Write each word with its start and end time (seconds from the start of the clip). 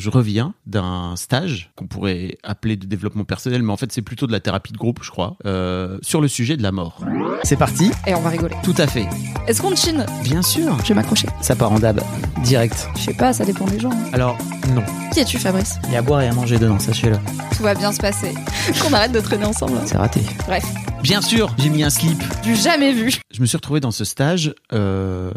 Je 0.00 0.08
reviens 0.08 0.54
d'un 0.66 1.14
stage 1.14 1.70
qu'on 1.76 1.86
pourrait 1.86 2.38
appeler 2.42 2.76
de 2.76 2.86
développement 2.86 3.24
personnel, 3.24 3.62
mais 3.62 3.70
en 3.70 3.76
fait 3.76 3.92
c'est 3.92 4.00
plutôt 4.00 4.26
de 4.26 4.32
la 4.32 4.40
thérapie 4.40 4.72
de 4.72 4.78
groupe, 4.78 5.00
je 5.02 5.10
crois, 5.10 5.36
euh, 5.44 5.98
sur 6.00 6.22
le 6.22 6.28
sujet 6.28 6.56
de 6.56 6.62
la 6.62 6.72
mort. 6.72 7.00
C'est 7.44 7.58
parti 7.58 7.90
Et 8.06 8.14
on 8.14 8.20
va 8.22 8.30
rigoler. 8.30 8.56
Tout 8.62 8.74
à 8.78 8.86
fait. 8.86 9.06
Est-ce 9.46 9.60
qu'on 9.60 9.76
chine? 9.76 10.06
Bien 10.24 10.40
sûr. 10.40 10.74
Je 10.82 10.88
vais 10.88 10.94
m'accrocher. 10.94 11.28
Ça 11.42 11.54
part 11.54 11.70
en 11.70 11.78
dab, 11.78 12.00
direct. 12.42 12.88
Je 12.96 13.02
sais 13.02 13.14
pas, 13.14 13.34
ça 13.34 13.44
dépend 13.44 13.66
des 13.66 13.78
gens. 13.78 13.90
hein. 13.92 14.10
Alors, 14.14 14.38
non. 14.74 14.82
Qui 15.12 15.20
es-tu, 15.20 15.38
Fabrice? 15.38 15.78
Il 15.88 15.92
y 15.92 15.96
a 15.96 15.98
à 15.98 16.02
boire 16.02 16.22
et 16.22 16.28
à 16.28 16.32
manger 16.32 16.58
dedans, 16.58 16.78
sachez-le. 16.78 17.18
Tout 17.54 17.62
va 17.62 17.74
bien 17.74 17.92
se 17.92 18.00
passer. 18.00 18.32
Qu'on 18.82 18.94
arrête 18.94 19.12
de 19.12 19.20
traîner 19.20 19.44
ensemble. 19.44 19.76
hein. 19.76 19.82
C'est 19.84 19.98
raté. 19.98 20.22
Bref, 20.46 20.64
Bien 21.02 21.20
sûr, 21.20 21.54
j'ai 21.58 21.68
mis 21.68 21.82
un 21.82 21.90
slip. 21.90 22.22
du 22.42 22.54
jamais 22.56 22.94
vu. 22.94 23.12
Je 23.30 23.40
me 23.42 23.46
suis 23.46 23.56
retrouvé 23.58 23.80
dans 23.80 23.90
ce 23.90 24.04
stage 24.06 24.54
euh, 24.72 25.30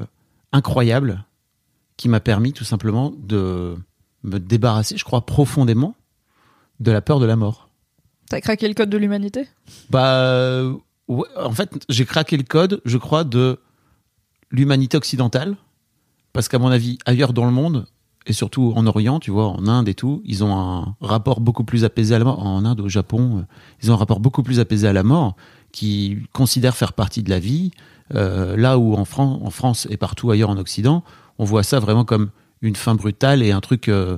incroyable 0.53 1.25
qui 1.97 2.07
m'a 2.09 2.19
permis 2.21 2.53
tout 2.53 2.63
simplement 2.65 3.13
de 3.17 3.75
me 4.23 4.39
débarrasser, 4.39 4.97
je 4.97 5.03
crois, 5.03 5.25
profondément 5.25 5.95
de 6.79 6.91
la 6.91 7.01
peur 7.01 7.19
de 7.19 7.25
la 7.25 7.35
mort. 7.35 7.69
T'as 8.29 8.41
craqué 8.41 8.67
le 8.67 8.73
code 8.73 8.89
de 8.89 8.97
l'humanité? 8.97 9.47
Bah, 9.89 10.63
ouais, 11.07 11.27
en 11.37 11.51
fait, 11.51 11.85
j'ai 11.89 12.05
craqué 12.05 12.37
le 12.37 12.43
code, 12.43 12.81
je 12.85 12.97
crois, 12.97 13.23
de 13.23 13.59
l'humanité 14.51 14.97
occidentale, 14.97 15.55
parce 16.31 16.47
qu'à 16.47 16.59
mon 16.59 16.69
avis, 16.69 16.97
ailleurs 17.05 17.33
dans 17.33 17.45
le 17.45 17.51
monde, 17.51 17.85
et 18.25 18.33
surtout 18.33 18.71
en 18.75 18.87
Orient, 18.87 19.19
tu 19.19 19.31
vois, 19.31 19.47
en 19.47 19.67
Inde 19.67 19.89
et 19.89 19.93
tout, 19.93 20.21
ils 20.25 20.43
ont 20.43 20.57
un 20.57 20.95
rapport 21.01 21.41
beaucoup 21.41 21.65
plus 21.65 21.83
apaisé 21.83 22.15
à 22.15 22.19
la 22.19 22.25
mort. 22.25 22.39
En 22.45 22.63
Inde, 22.63 22.79
au 22.79 22.87
Japon, 22.87 23.39
euh, 23.39 23.41
ils 23.81 23.91
ont 23.91 23.95
un 23.95 23.97
rapport 23.97 24.21
beaucoup 24.21 24.43
plus 24.43 24.61
apaisé 24.61 24.87
à 24.87 24.93
la 24.93 25.03
mort, 25.03 25.35
qui 25.73 26.19
considèrent 26.31 26.77
faire 26.77 26.93
partie 26.93 27.21
de 27.21 27.29
la 27.29 27.39
vie. 27.39 27.71
Euh, 28.15 28.55
là 28.55 28.77
où 28.77 28.95
en, 28.95 29.05
Fran- 29.05 29.41
en 29.43 29.49
France 29.49 29.87
et 29.89 29.97
partout 29.97 30.31
ailleurs 30.31 30.49
en 30.49 30.57
Occident, 30.57 31.03
on 31.37 31.43
voit 31.45 31.63
ça 31.63 31.79
vraiment 31.79 32.05
comme 32.05 32.29
une 32.63 32.75
fin 32.75 32.95
brutale 32.95 33.43
et 33.43 33.51
un 33.51 33.61
truc 33.61 33.89
euh, 33.89 34.17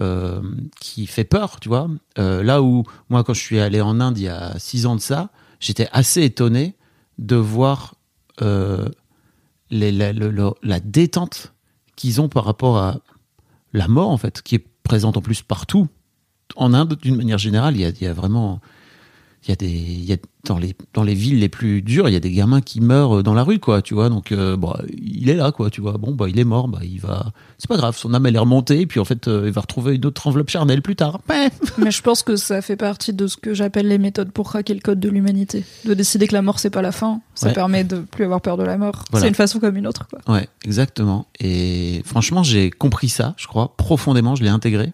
euh, 0.00 0.40
qui 0.80 1.06
fait 1.06 1.24
peur, 1.24 1.58
tu 1.58 1.68
vois. 1.68 1.88
Euh, 2.18 2.44
là 2.44 2.62
où 2.62 2.84
moi, 3.08 3.24
quand 3.24 3.34
je 3.34 3.40
suis 3.40 3.58
allé 3.58 3.80
en 3.80 3.98
Inde 3.98 4.18
il 4.18 4.24
y 4.24 4.28
a 4.28 4.56
six 4.58 4.86
ans 4.86 4.94
de 4.94 5.00
ça, 5.00 5.30
j'étais 5.58 5.88
assez 5.90 6.22
étonné 6.22 6.76
de 7.18 7.34
voir 7.34 7.94
la, 8.38 10.02
détente 10.84 11.54
qu'ils 11.96 12.20
ont 12.20 12.28
par 12.28 12.44
rapport 12.44 12.76
à 12.78 13.00
la 13.72 13.88
mort, 13.88 14.10
en 14.10 14.18
fait, 14.18 14.42
qui 14.42 14.54
est 14.56 14.66
présente 14.82 15.16
en 15.16 15.22
plus 15.22 15.42
partout. 15.42 15.88
En 16.54 16.74
Inde, 16.74 16.98
d'une 17.00 17.16
manière 17.16 17.38
générale, 17.38 17.76
il 17.76 18.00
y 18.00 18.06
a 18.06 18.12
vraiment. 18.12 18.60
Il 19.46 19.50
y 19.50 19.52
a 19.52 19.56
des, 19.56 19.68
y 19.68 20.12
a, 20.12 20.16
dans, 20.44 20.58
les, 20.58 20.74
dans 20.92 21.04
les 21.04 21.14
villes 21.14 21.38
les 21.38 21.48
plus 21.48 21.80
dures, 21.80 22.08
il 22.08 22.12
y 22.12 22.16
a 22.16 22.20
des 22.20 22.32
gamins 22.32 22.60
qui 22.60 22.80
meurent 22.80 23.22
dans 23.22 23.32
la 23.34 23.44
rue, 23.44 23.60
quoi, 23.60 23.80
tu 23.80 23.94
vois. 23.94 24.08
Donc, 24.08 24.32
euh, 24.32 24.56
il 25.00 25.28
est 25.30 25.34
là, 25.36 25.52
quoi, 25.52 25.70
tu 25.70 25.80
vois. 25.80 25.92
Bon, 25.98 26.12
bah, 26.14 26.28
il 26.28 26.38
est 26.40 26.44
mort, 26.44 26.66
bah, 26.66 26.80
il 26.82 26.98
va. 27.00 27.26
C'est 27.58 27.68
pas 27.68 27.76
grave, 27.76 27.96
son 27.96 28.12
âme, 28.12 28.26
elle 28.26 28.34
est 28.34 28.40
remontée, 28.40 28.80
et 28.80 28.86
puis 28.86 28.98
en 28.98 29.04
fait, 29.04 29.28
euh, 29.28 29.44
il 29.46 29.52
va 29.52 29.60
retrouver 29.60 29.94
une 29.94 30.04
autre 30.04 30.26
enveloppe 30.26 30.50
charnelle 30.50 30.82
plus 30.82 30.96
tard. 30.96 31.20
Ouais. 31.30 31.50
Mais 31.78 31.90
je 31.90 32.02
pense 32.02 32.22
que 32.22 32.34
ça 32.36 32.60
fait 32.62 32.76
partie 32.76 33.12
de 33.12 33.26
ce 33.28 33.36
que 33.36 33.54
j'appelle 33.54 33.86
les 33.88 33.98
méthodes 33.98 34.30
pour 34.32 34.48
craquer 34.48 34.74
le 34.74 34.80
code 34.80 34.98
de 35.00 35.08
l'humanité. 35.08 35.64
De 35.84 35.94
décider 35.94 36.26
que 36.26 36.32
la 36.32 36.42
mort, 36.42 36.58
c'est 36.58 36.70
pas 36.70 36.82
la 36.82 36.92
fin. 36.92 37.20
Ça 37.34 37.48
Ouais. 37.48 37.52
permet 37.52 37.84
de 37.84 37.98
plus 37.98 38.24
avoir 38.24 38.40
peur 38.40 38.56
de 38.56 38.64
la 38.64 38.76
mort. 38.78 39.04
Voilà. 39.10 39.22
C'est 39.24 39.28
une 39.28 39.34
façon 39.34 39.60
comme 39.60 39.76
une 39.76 39.86
autre, 39.86 40.08
quoi. 40.08 40.18
Ouais, 40.34 40.48
exactement. 40.64 41.28
Et 41.38 42.02
franchement, 42.04 42.42
j'ai 42.42 42.70
compris 42.70 43.08
ça, 43.08 43.34
je 43.36 43.46
crois, 43.46 43.76
profondément, 43.76 44.34
je 44.34 44.42
l'ai 44.42 44.48
intégré. 44.50 44.92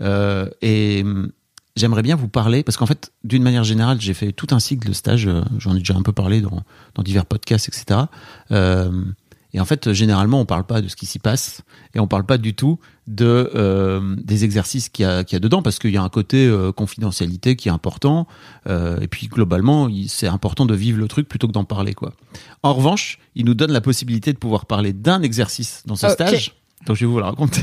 Euh, 0.00 0.48
et 0.62 1.04
j'aimerais 1.76 2.02
bien 2.02 2.16
vous 2.16 2.28
parler, 2.28 2.62
parce 2.62 2.76
qu'en 2.76 2.86
fait, 2.86 3.12
d'une 3.24 3.42
manière 3.42 3.64
générale, 3.64 4.00
j'ai 4.00 4.14
fait 4.14 4.32
tout 4.32 4.48
un 4.50 4.58
cycle 4.60 4.88
de 4.88 4.92
stage, 4.92 5.26
euh, 5.26 5.42
j'en 5.58 5.74
ai 5.74 5.78
déjà 5.78 5.94
un 5.94 6.02
peu 6.02 6.12
parlé 6.12 6.40
dans, 6.40 6.62
dans 6.94 7.02
divers 7.02 7.26
podcasts, 7.26 7.68
etc. 7.68 8.00
Euh, 8.50 9.04
et 9.52 9.60
en 9.60 9.64
fait, 9.64 9.92
généralement, 9.94 10.40
on 10.40 10.44
parle 10.44 10.64
pas 10.64 10.82
de 10.82 10.88
ce 10.88 10.96
qui 10.96 11.06
s'y 11.06 11.18
passe, 11.18 11.62
et 11.94 12.00
on 12.00 12.06
parle 12.06 12.26
pas 12.26 12.36
du 12.36 12.54
tout 12.54 12.78
de 13.06 13.50
euh, 13.54 14.16
des 14.22 14.44
exercices 14.44 14.88
qu'il 14.90 15.04
y, 15.04 15.08
a- 15.08 15.24
qu'il 15.24 15.36
y 15.36 15.38
a 15.38 15.40
dedans, 15.40 15.62
parce 15.62 15.78
qu'il 15.78 15.90
y 15.92 15.96
a 15.96 16.02
un 16.02 16.08
côté 16.10 16.46
euh, 16.46 16.72
confidentialité 16.72 17.56
qui 17.56 17.68
est 17.68 17.72
important, 17.72 18.26
euh, 18.66 18.98
et 19.00 19.08
puis 19.08 19.28
globalement, 19.28 19.88
c'est 20.08 20.26
important 20.26 20.66
de 20.66 20.74
vivre 20.74 20.98
le 20.98 21.08
truc 21.08 21.28
plutôt 21.28 21.46
que 21.46 21.52
d'en 21.52 21.64
parler, 21.64 21.94
quoi. 21.94 22.12
En 22.62 22.74
revanche, 22.74 23.18
il 23.34 23.44
nous 23.46 23.54
donne 23.54 23.72
la 23.72 23.80
possibilité 23.80 24.32
de 24.32 24.38
pouvoir 24.38 24.66
parler 24.66 24.92
d'un 24.92 25.22
exercice 25.22 25.82
dans 25.86 25.96
ce 25.96 26.06
stage. 26.12 26.54
Donc 26.86 26.96
je 26.96 27.06
vais 27.06 27.10
vous 27.10 27.18
le 27.18 27.24
raconter. 27.24 27.62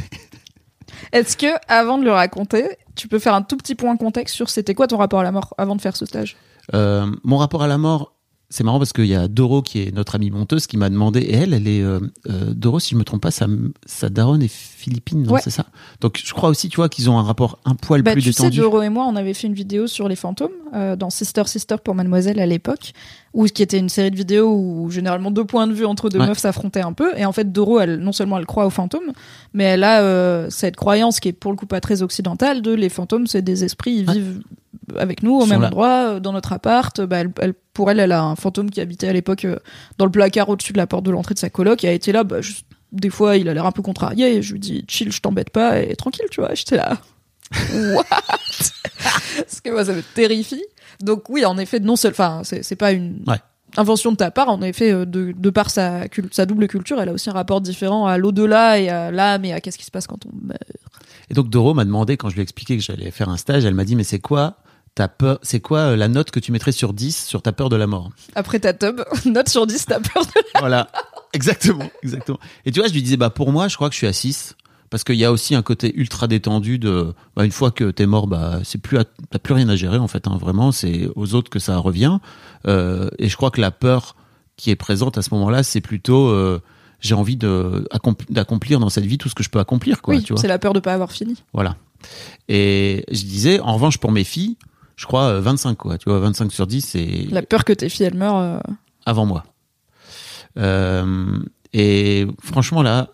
Est-ce 1.11 1.37
que, 1.37 1.47
avant 1.67 1.97
de 1.97 2.03
le 2.03 2.11
raconter, 2.11 2.65
tu 2.95 3.07
peux 3.07 3.19
faire 3.19 3.33
un 3.33 3.41
tout 3.41 3.57
petit 3.57 3.75
point 3.75 3.95
contexte 3.97 4.35
sur 4.35 4.49
c'était 4.49 4.73
quoi 4.75 4.87
ton 4.87 4.97
rapport 4.97 5.19
à 5.19 5.23
la 5.23 5.31
mort 5.31 5.53
avant 5.57 5.75
de 5.75 5.81
faire 5.81 5.95
ce 5.95 6.05
stage? 6.05 6.37
Euh, 6.73 7.07
mon 7.23 7.37
rapport 7.37 7.63
à 7.63 7.67
la 7.67 7.77
mort, 7.77 8.13
c'est 8.49 8.63
marrant 8.63 8.77
parce 8.77 8.93
qu'il 8.93 9.07
y 9.07 9.15
a 9.15 9.27
Doro 9.27 9.63
qui 9.63 9.81
est 9.81 9.91
notre 9.95 10.13
amie 10.15 10.29
monteuse 10.29 10.67
qui 10.67 10.77
m'a 10.77 10.89
demandé, 10.89 11.21
et 11.21 11.33
elle, 11.33 11.53
elle 11.53 11.67
est 11.67 11.81
euh, 11.81 11.99
euh, 12.29 12.53
Doro, 12.53 12.79
si 12.79 12.91
je 12.91 12.99
me 12.99 13.03
trompe 13.03 13.21
pas, 13.21 13.31
sa, 13.31 13.47
sa 13.85 14.09
daronne 14.09 14.43
est 14.43 14.51
philippine, 14.51 15.23
non 15.23 15.33
Ouais. 15.33 15.41
c'est 15.43 15.49
ça? 15.49 15.65
Donc 16.01 16.21
je 16.23 16.33
crois 16.33 16.49
aussi, 16.49 16.69
tu 16.69 16.75
vois, 16.75 16.87
qu'ils 16.87 17.09
ont 17.09 17.17
un 17.17 17.23
rapport 17.23 17.57
un 17.65 17.73
poil 17.73 18.03
Bah, 18.03 18.11
plus 18.13 18.21
tu 18.21 18.31
sais, 18.31 18.43
détendu. 18.43 18.59
Doro 18.59 18.81
et 18.83 18.89
moi, 18.89 19.05
on 19.07 19.15
avait 19.15 19.33
fait 19.33 19.47
une 19.47 19.55
vidéo 19.55 19.87
sur 19.87 20.07
les 20.07 20.15
fantômes 20.15 20.51
euh, 20.75 20.95
dans 20.95 21.09
Sister 21.09 21.43
Sister 21.47 21.77
pour 21.83 21.95
Mademoiselle 21.95 22.39
à 22.39 22.45
l'époque, 22.45 22.93
où 23.33 23.45
qui 23.45 23.63
était 23.63 23.79
une 23.79 23.89
série 23.89 24.11
de 24.11 24.15
vidéos 24.15 24.53
où 24.55 24.89
généralement 24.91 25.31
deux 25.31 25.45
points 25.45 25.65
de 25.67 25.73
vue 25.73 25.85
entre 25.85 26.09
deux 26.09 26.19
Ouais. 26.19 26.27
meufs 26.27 26.37
s'affrontaient 26.37 26.81
un 26.81 26.93
peu. 26.93 27.11
Et 27.17 27.25
en 27.25 27.31
fait, 27.31 27.51
Doro, 27.51 27.79
elle, 27.79 27.97
non 27.97 28.11
seulement 28.11 28.37
elle 28.37 28.45
croit 28.45 28.65
aux 28.65 28.69
fantômes, 28.69 29.11
mais 29.53 29.63
elle 29.63 29.83
a 29.83 30.01
euh, 30.01 30.47
cette 30.51 30.75
croyance 30.75 31.19
qui 31.19 31.29
est 31.29 31.33
pour 31.33 31.51
le 31.51 31.57
coup 31.57 31.65
pas 31.65 31.81
très 31.81 32.01
occidentale 32.03 32.61
de 32.61 32.71
les 32.73 32.89
fantômes, 32.89 33.25
c'est 33.27 33.41
des 33.41 33.63
esprits, 33.63 33.93
ils 33.95 34.07
Ouais. 34.07 34.13
vivent 34.15 34.41
avec 34.97 35.23
nous 35.23 35.33
au 35.33 35.45
même 35.47 35.61
là. 35.61 35.67
endroit, 35.67 35.89
euh, 36.15 36.19
dans 36.19 36.31
notre 36.33 36.53
appart. 36.53 37.01
Bah, 37.01 37.17
elle, 37.21 37.31
elle- 37.41 37.53
pour 37.73 37.89
elle, 37.89 37.99
elle 37.99 38.11
a 38.11 38.21
un 38.23 38.35
fantôme 38.35 38.69
qui 38.69 38.81
habitait 38.81 39.07
à 39.07 39.13
l'époque 39.13 39.45
euh, 39.45 39.55
dans 39.97 40.05
le 40.05 40.11
placard 40.11 40.47
au-dessus 40.49 40.73
de 40.73 40.77
la 40.77 40.85
porte 40.85 41.03
de 41.05 41.09
l'entrée 41.11 41.33
de 41.33 41.39
sa 41.39 41.49
coloc 41.49 41.83
et 41.83 41.87
a 41.87 41.91
été 41.93 42.11
là, 42.11 42.23
bah, 42.23 42.41
juste- 42.41 42.67
des 42.91 43.09
fois, 43.09 43.37
il 43.37 43.49
a 43.49 43.55
l'air 43.55 43.65
un 43.65 43.71
peu 43.71 43.81
contrarié 43.81 44.35
et 44.35 44.41
je 44.43 44.53
lui 44.53 44.59
dis 44.59 44.85
chill, 44.87 45.11
je 45.11 45.19
t'embête 45.19 45.49
pas 45.49 45.79
et 45.81 45.95
tranquille, 45.95 46.25
tu 46.29 46.39
vois. 46.41 46.53
J'étais 46.53 46.77
là. 46.77 46.99
What? 47.73 48.05
Parce 49.37 49.61
que 49.61 49.69
moi, 49.71 49.85
ça 49.85 49.93
me 49.93 50.01
terrifie. 50.01 50.63
Donc 51.01 51.29
oui, 51.29 51.45
en 51.45 51.57
effet, 51.57 51.79
non 51.79 51.95
seul, 51.95 52.11
enfin, 52.11 52.41
c'est 52.43 52.75
pas 52.75 52.91
une 52.91 53.23
Ouais. 53.27 53.39
invention 53.77 54.11
de 54.11 54.17
ta 54.17 54.31
part. 54.31 54.49
En 54.49 54.61
effet, 54.61 54.91
euh, 54.91 55.05
de, 55.05 55.33
de 55.35 55.49
par 55.49 55.69
sa, 55.69 56.07
double 56.45 56.67
culture, 56.67 57.01
elle 57.01 57.09
a 57.09 57.13
aussi 57.13 57.29
un 57.29 57.33
rapport 57.33 57.61
différent 57.61 58.05
à 58.05 58.17
l'au-delà 58.17 58.79
et 58.79 58.89
à 58.89 59.11
l'âme 59.11 59.45
et 59.45 59.53
à 59.53 59.59
qu'est-ce 59.61 59.77
qui 59.77 59.85
se 59.85 59.91
passe 59.91 60.07
quand 60.07 60.25
on 60.25 60.29
meurt. 60.47 60.61
Et 61.29 61.33
donc 61.33 61.49
Doro 61.49 61.73
m'a 61.73 61.85
demandé, 61.85 62.17
quand 62.17 62.29
je 62.29 62.35
lui 62.35 62.41
ai 62.41 62.43
expliqué 62.43 62.77
que 62.77 62.83
j'allais 62.83 63.11
faire 63.11 63.29
un 63.29 63.37
stage, 63.37 63.65
elle 63.65 63.73
m'a 63.73 63.85
dit, 63.85 63.95
mais 63.95 64.03
c'est 64.03 64.19
quoi 64.19 64.57
ta 64.95 65.07
peur, 65.07 65.39
c'est 65.41 65.59
quoi 65.59 65.79
euh, 65.79 65.95
la 65.95 66.07
note 66.07 66.29
que 66.29 66.39
tu 66.39 66.51
mettrais 66.51 66.71
sur 66.71 66.93
10 66.93 67.25
sur 67.25 67.41
ta 67.41 67.51
peur 67.51 67.69
de 67.69 67.75
la 67.75 67.87
mort? 67.87 68.11
Après 68.35 68.59
ta 68.59 68.73
tub, 68.73 69.01
note 69.25 69.49
sur 69.49 69.65
10, 69.65 69.85
t'as 69.87 69.99
peur 69.99 70.23
de 70.25 70.31
Voilà, 70.59 70.87
exactement, 71.33 71.89
exactement. 72.03 72.39
Et 72.65 72.71
tu 72.71 72.79
vois, 72.79 72.87
je 72.87 72.93
lui 72.93 73.01
disais, 73.01 73.17
bah 73.17 73.31
pour 73.31 73.51
moi, 73.51 73.67
je 73.67 73.75
crois 73.75 73.89
que 73.89 73.93
je 73.93 73.97
suis 73.97 74.07
à 74.07 74.13
6 74.13 74.55
parce 74.93 75.03
qu'il 75.03 75.15
y 75.15 75.25
a 75.25 75.31
aussi 75.31 75.55
un 75.55 75.63
côté 75.63 75.91
ultra 75.95 76.27
détendu 76.27 76.77
de, 76.77 77.15
bah, 77.35 77.43
une 77.45 77.51
fois 77.51 77.71
que 77.71 77.89
t'es 77.89 78.05
mort, 78.05 78.27
bah 78.27 78.59
c'est 78.63 78.77
plus, 78.79 78.99
à- 78.99 79.05
t'as 79.31 79.39
plus 79.39 79.55
rien 79.55 79.67
à 79.69 79.75
gérer 79.75 79.97
en 79.97 80.07
fait. 80.07 80.27
Hein, 80.27 80.37
vraiment, 80.39 80.71
c'est 80.71 81.09
aux 81.15 81.33
autres 81.33 81.49
que 81.49 81.57
ça 81.57 81.75
revient. 81.79 82.19
Euh, 82.67 83.09
et 83.17 83.27
je 83.27 83.35
crois 83.35 83.49
que 83.49 83.59
la 83.59 83.71
peur 83.71 84.15
qui 84.55 84.69
est 84.69 84.75
présente 84.75 85.17
à 85.17 85.23
ce 85.23 85.33
moment-là, 85.33 85.63
c'est 85.63 85.81
plutôt, 85.81 86.27
euh, 86.27 86.61
j'ai 86.99 87.15
envie 87.15 87.37
de 87.37 87.87
accomp- 87.91 88.31
d'accomplir 88.31 88.79
dans 88.79 88.89
cette 88.89 89.05
vie 89.05 89.17
tout 89.17 89.29
ce 89.29 89.33
que 89.33 89.41
je 89.41 89.49
peux 89.49 89.57
accomplir, 89.59 90.03
quoi. 90.03 90.13
Oui, 90.13 90.21
tu 90.21 90.33
vois. 90.33 90.39
c'est 90.39 90.47
la 90.47 90.59
peur 90.59 90.73
de 90.73 90.79
pas 90.79 90.93
avoir 90.93 91.11
fini. 91.11 91.41
Voilà. 91.53 91.75
Et 92.49 93.03
je 93.09 93.23
disais, 93.23 93.59
en 93.61 93.73
revanche, 93.73 93.97
pour 93.97 94.11
mes 94.11 94.23
filles, 94.23 94.57
je 94.95 95.07
crois 95.07 95.23
euh, 95.23 95.41
25, 95.41 95.75
quoi. 95.75 95.97
Tu 95.97 96.07
vois, 96.07 96.19
25 96.19 96.51
sur 96.51 96.67
10, 96.67 96.81
c'est 96.81 97.25
La 97.31 97.41
peur 97.41 97.65
que 97.65 97.73
tes 97.73 97.89
filles 97.89 98.05
elles 98.05 98.13
meurent. 98.15 98.37
euh, 98.37 98.59
avant 99.07 99.25
moi. 99.25 99.43
Euh, 100.57 101.39
et 101.73 102.27
franchement, 102.43 102.83
là, 102.83 103.09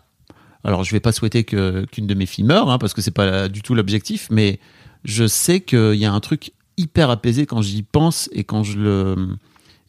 alors 0.63 0.83
je 0.83 0.91
vais 0.91 0.99
pas 0.99 1.11
souhaiter 1.11 1.43
qu'une 1.43 2.07
de 2.07 2.13
mes 2.13 2.25
filles 2.25 2.43
meure, 2.45 2.69
hein, 2.69 2.77
parce 2.77 2.93
que 2.93 3.01
c'est 3.01 3.11
pas 3.11 3.47
du 3.47 3.61
tout 3.61 3.75
l'objectif, 3.75 4.27
mais 4.31 4.59
je 5.05 5.25
sais 5.27 5.61
qu'il 5.61 5.95
y 5.95 6.05
a 6.05 6.11
un 6.11 6.19
truc 6.19 6.51
hyper 6.77 7.09
apaisé 7.09 7.45
quand 7.45 7.61
j'y 7.61 7.83
pense 7.83 8.29
et 8.33 8.43
quand 8.43 8.63
je 8.63 8.77
le 8.79 9.15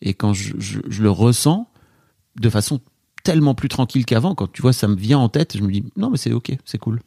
et 0.02 0.14
quand 0.14 0.32
je, 0.32 0.54
je- 0.58 0.80
je 0.88 1.02
le 1.02 1.10
ressens 1.10 1.68
de 2.40 2.48
façon 2.48 2.80
tellement 3.22 3.54
plus 3.54 3.68
tranquille 3.68 4.06
qu'avant. 4.06 4.34
Quand 4.34 4.50
tu 4.50 4.62
vois, 4.62 4.72
ça 4.72 4.88
me 4.88 4.96
vient 4.96 5.18
en 5.18 5.28
tête, 5.28 5.56
je 5.56 5.62
me 5.62 5.70
dis 5.70 5.84
non, 5.96 6.08
mais 6.10 6.16
c'est 6.16 6.32
ok, 6.32 6.56
c'est 6.64 6.78
cool. 6.78 7.00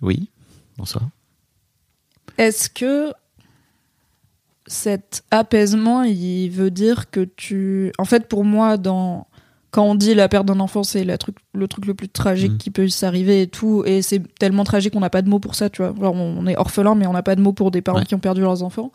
Oui, 0.00 0.28
bonsoir. 0.76 1.04
Est-ce 2.38 2.68
que 2.68 3.12
cet 4.66 5.24
apaisement, 5.30 6.02
il 6.02 6.48
veut 6.50 6.70
dire 6.70 7.10
que 7.10 7.20
tu... 7.20 7.92
En 7.98 8.04
fait, 8.04 8.28
pour 8.28 8.44
moi, 8.44 8.76
dans 8.76 9.26
quand 9.72 9.84
on 9.84 9.94
dit 9.96 10.14
la 10.14 10.28
perte 10.28 10.46
d'un 10.46 10.60
enfant, 10.60 10.84
c'est 10.84 11.04
truc, 11.18 11.36
le 11.54 11.66
truc 11.66 11.86
le 11.86 11.94
plus 11.94 12.08
tragique 12.08 12.52
Mhm. 12.52 12.58
qui 12.58 12.70
peut 12.70 12.88
s'arriver 12.88 13.42
et 13.42 13.46
tout. 13.48 13.82
Et 13.86 14.00
c'est 14.02 14.22
tellement 14.38 14.62
tragique 14.64 14.92
qu'on 14.92 15.00
n'a 15.00 15.10
pas 15.10 15.22
de 15.22 15.28
mots 15.28 15.40
pour 15.40 15.54
ça, 15.56 15.68
tu 15.70 15.82
vois. 15.82 15.92
Genre, 16.00 16.14
on 16.14 16.46
est 16.46 16.56
orphelin, 16.56 16.94
mais 16.94 17.06
on 17.08 17.12
n'a 17.12 17.22
pas 17.24 17.34
de 17.34 17.40
mots 17.40 17.52
pour 17.54 17.70
des 17.72 17.82
parents 17.82 17.98
Ouais. 17.98 18.04
qui 18.04 18.14
ont 18.14 18.20
perdu 18.20 18.42
leurs 18.42 18.62
enfants. 18.62 18.92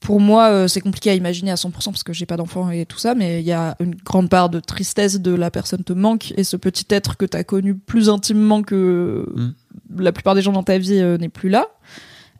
Pour 0.00 0.18
moi, 0.18 0.48
euh, 0.48 0.66
c'est 0.68 0.80
compliqué 0.80 1.10
à 1.10 1.14
imaginer 1.14 1.50
à 1.50 1.56
100% 1.56 1.90
parce 1.92 2.02
que 2.04 2.14
j'ai 2.14 2.24
pas 2.24 2.38
d'enfant 2.38 2.70
et 2.70 2.86
tout 2.86 2.96
ça, 2.98 3.14
mais 3.14 3.40
il 3.42 3.46
y 3.46 3.52
a 3.52 3.76
une 3.80 3.94
grande 3.94 4.30
part 4.30 4.48
de 4.48 4.58
tristesse 4.58 5.20
de 5.20 5.34
la 5.34 5.50
personne 5.50 5.84
te 5.84 5.92
manque 5.92 6.32
et 6.38 6.44
ce 6.44 6.56
petit 6.56 6.86
être 6.88 7.18
que 7.18 7.26
t'as 7.26 7.44
connu 7.44 7.74
plus 7.74 8.08
intimement 8.08 8.62
que 8.62 9.26
Mm. 9.36 10.02
la 10.02 10.12
plupart 10.12 10.34
des 10.34 10.40
gens 10.40 10.52
dans 10.52 10.62
ta 10.62 10.78
vie 10.78 10.98
euh, 11.00 11.18
n'est 11.18 11.28
plus 11.28 11.50
là. 11.50 11.66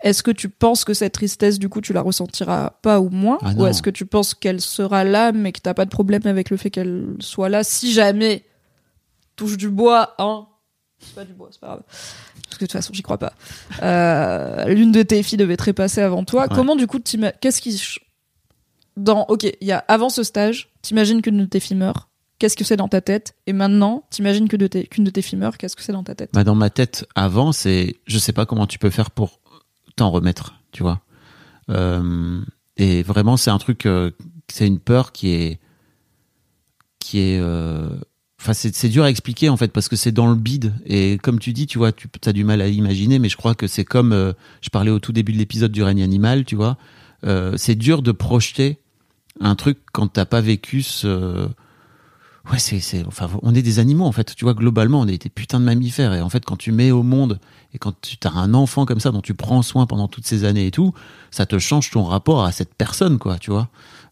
Est-ce 0.03 0.23
que 0.23 0.31
tu 0.31 0.49
penses 0.49 0.85
que 0.85 0.95
cette 0.95 1.13
tristesse, 1.13 1.59
du 1.59 1.69
coup, 1.69 1.81
tu 1.81 1.93
la 1.93 2.01
ressentiras 2.01 2.71
pas 2.83 3.01
ou 3.01 3.11
moins 3.11 3.39
Ah 3.43 3.53
Ou 3.57 3.67
est-ce 3.67 3.83
que 3.83 3.91
tu 3.91 4.07
penses 4.07 4.33
qu'elle 4.35 4.61
sera 4.61 5.05
là, 5.05 5.33
mais 5.33 5.53
que 5.53 5.61
t'as 5.61 5.75
pas 5.75 5.85
de 5.85 5.91
problème 5.91 6.23
avec 6.27 6.49
le 6.51 6.57
fait 6.57 6.71
qu'elle 6.71 7.07
soit 7.21 7.49
là 7.51 7.63
si 7.65 7.93
jamais 7.93 8.45
touche 9.37 9.57
du 9.59 9.69
bois, 9.69 10.15
hein 10.19 10.47
C'est 11.01 11.15
pas 11.15 11.25
du 11.25 11.33
bois, 11.35 11.49
c'est 11.51 11.61
pas 11.61 11.67
grave. 11.67 11.83
Parce 11.87 12.57
que 12.57 12.65
de 12.65 12.67
toute 12.67 12.73
façon, 12.73 12.93
j'y 12.95 13.03
crois 13.03 13.19
pas. 13.19 13.33
Euh, 13.83 14.65
L'une 14.67 14.91
de 14.93 15.03
tes 15.03 15.23
filles 15.23 15.39
devait 15.39 15.57
trépasser 15.57 16.01
avant 16.01 16.25
toi. 16.25 16.43
Ouais. 16.49 16.55
Comment, 16.55 16.77
du 16.77 16.87
coup, 16.87 16.99
qu'est-ce 17.41 17.61
qui. 17.61 17.81
Dans. 18.97 19.25
Ok, 19.29 19.45
il 19.45 19.67
y 19.67 19.73
a 19.73 19.85
avant 19.89 20.09
ce 20.09 20.23
stage, 20.23 20.71
t'imagines 20.83 21.23
qu'une 21.23 21.39
de 21.39 21.45
tes 21.45 21.61
filles 21.61 21.77
meurt. 21.77 22.09
Qu'est-ce 22.39 22.57
que 22.57 22.65
c'est 22.65 22.77
dans 22.77 22.89
ta 22.89 23.03
tête 23.03 23.35
Et 23.47 23.53
maintenant, 23.53 24.05
t'imagines 24.11 24.49
que 24.49 24.57
de 24.57 24.67
tes- 24.67 24.87
qu'une 24.87 25.05
de 25.05 25.11
tes 25.11 25.21
filles 25.21 25.39
meurt. 25.39 25.57
Qu'est-ce 25.59 25.77
que 25.77 25.83
c'est 25.83 25.93
dans 25.93 26.03
ta 26.05 26.15
tête? 26.15 26.31
Bah, 26.33 26.43
dans 26.43 26.55
ma 26.55 26.71
tête, 26.71 27.07
avant, 27.15 27.53
c'est, 27.53 27.97
je 28.07 28.19
sais 28.19 28.33
pas 28.33 28.47
comment 28.47 28.67
tu 28.67 28.79
peux 28.79 28.89
faire 28.89 29.11
pour 29.11 29.41
remettre, 30.09 30.55
tu 30.73 30.83
vois. 30.83 31.01
Euh, 31.71 32.41
et 32.77 33.03
vraiment, 33.03 33.37
c'est 33.37 33.51
un 33.51 33.59
truc, 33.59 33.87
euh, 33.87 34.11
c'est 34.49 34.67
une 34.67 34.79
peur 34.79 35.13
qui 35.13 35.31
est, 35.31 35.61
qui 36.99 37.19
est, 37.19 37.39
euh, 37.41 37.89
enfin, 38.41 38.53
c'est, 38.53 38.89
dur 38.89 39.05
à 39.05 39.11
expliquer 39.11 39.49
en 39.49 39.57
fait 39.57 39.73
parce 39.73 39.89
que 39.89 39.97
c'est 39.97 40.13
dans 40.13 40.29
le 40.29 40.37
bide. 40.37 40.73
Et 40.87 41.19
comme 41.19 41.39
tu 41.39 41.53
dis, 41.53 41.67
tu 41.67 41.79
vois, 41.79 41.93
tu 41.93 42.09
as 42.25 42.33
du 42.33 42.45
mal 42.45 42.61
à 42.61 42.69
imaginer, 42.69 43.19
mais 43.19 43.29
je 43.29 43.37
crois 43.37 43.55
que 43.55 43.67
c'est 43.67 43.85
comme, 43.85 44.35
je 44.61 44.71
parlais 44.71 44.91
au 44.91 44.99
tout 44.99 45.13
début 45.13 45.33
de 45.33 45.39
l'épisode 45.39 45.73
du 45.73 45.83
règne 45.83 46.03
animal, 46.03 46.45
tu 46.45 46.57
vois. 46.57 46.77
C'est 47.57 47.75
dur 47.75 48.03
de 48.03 48.13
projeter 48.13 48.79
un 49.41 49.55
truc 49.55 49.79
quand 49.93 50.09
t'as 50.09 50.25
pas 50.25 50.41
vécu 50.41 50.83
ce, 50.83 51.49
Ouais, 52.51 52.59
c'est, 52.59 52.81
c'est, 52.81 53.05
enfin, 53.07 53.29
on 53.43 53.55
est 53.55 53.63
des 53.63 53.79
animaux 53.81 54.07
en 54.07 54.13
fait. 54.13 54.35
Tu 54.35 54.45
vois, 54.45 54.55
globalement, 54.55 55.01
on 55.01 55.07
est 55.07 55.23
des 55.23 55.29
putains 55.29 55.61
de 55.61 55.65
mammifères. 55.65 56.15
Et 56.15 56.23
en 56.23 56.31
fait, 56.31 56.45
quand 56.45 56.57
tu 56.57 56.73
mets 56.73 56.91
au 56.91 57.03
monde 57.03 57.39
et 57.75 57.79
quand 57.79 57.93
tu 58.01 58.17
as 58.25 58.31
un 58.33 58.55
enfant 58.55 58.87
comme 58.87 58.99
ça 59.01 59.11
dont 59.11 59.21
tu 59.21 59.35
prends 59.35 59.61
soin 59.63 59.87
pendant 59.87 60.09
toutes 60.09 60.27
ces 60.27 60.45
années 60.45 60.67
et 60.67 60.71
tout, 60.71 60.95
ça 61.31 61.45
te 61.47 61.59
change 61.59 61.91
ton 61.91 62.03
rapport 62.05 62.45
à 62.45 62.51
cette 62.53 62.75
personne, 62.75 63.19
quoi. 63.19 63.39
Tu 63.39 63.51
vois, 63.51 63.69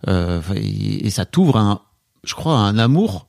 euh, 0.08 0.40
et, 0.54 1.06
et 1.06 1.10
ça 1.10 1.25
t'ouvre 1.25 1.56
un, 1.56 1.80
je 2.25 2.34
crois, 2.34 2.54
à 2.58 2.62
un 2.62 2.78
amour 2.78 3.28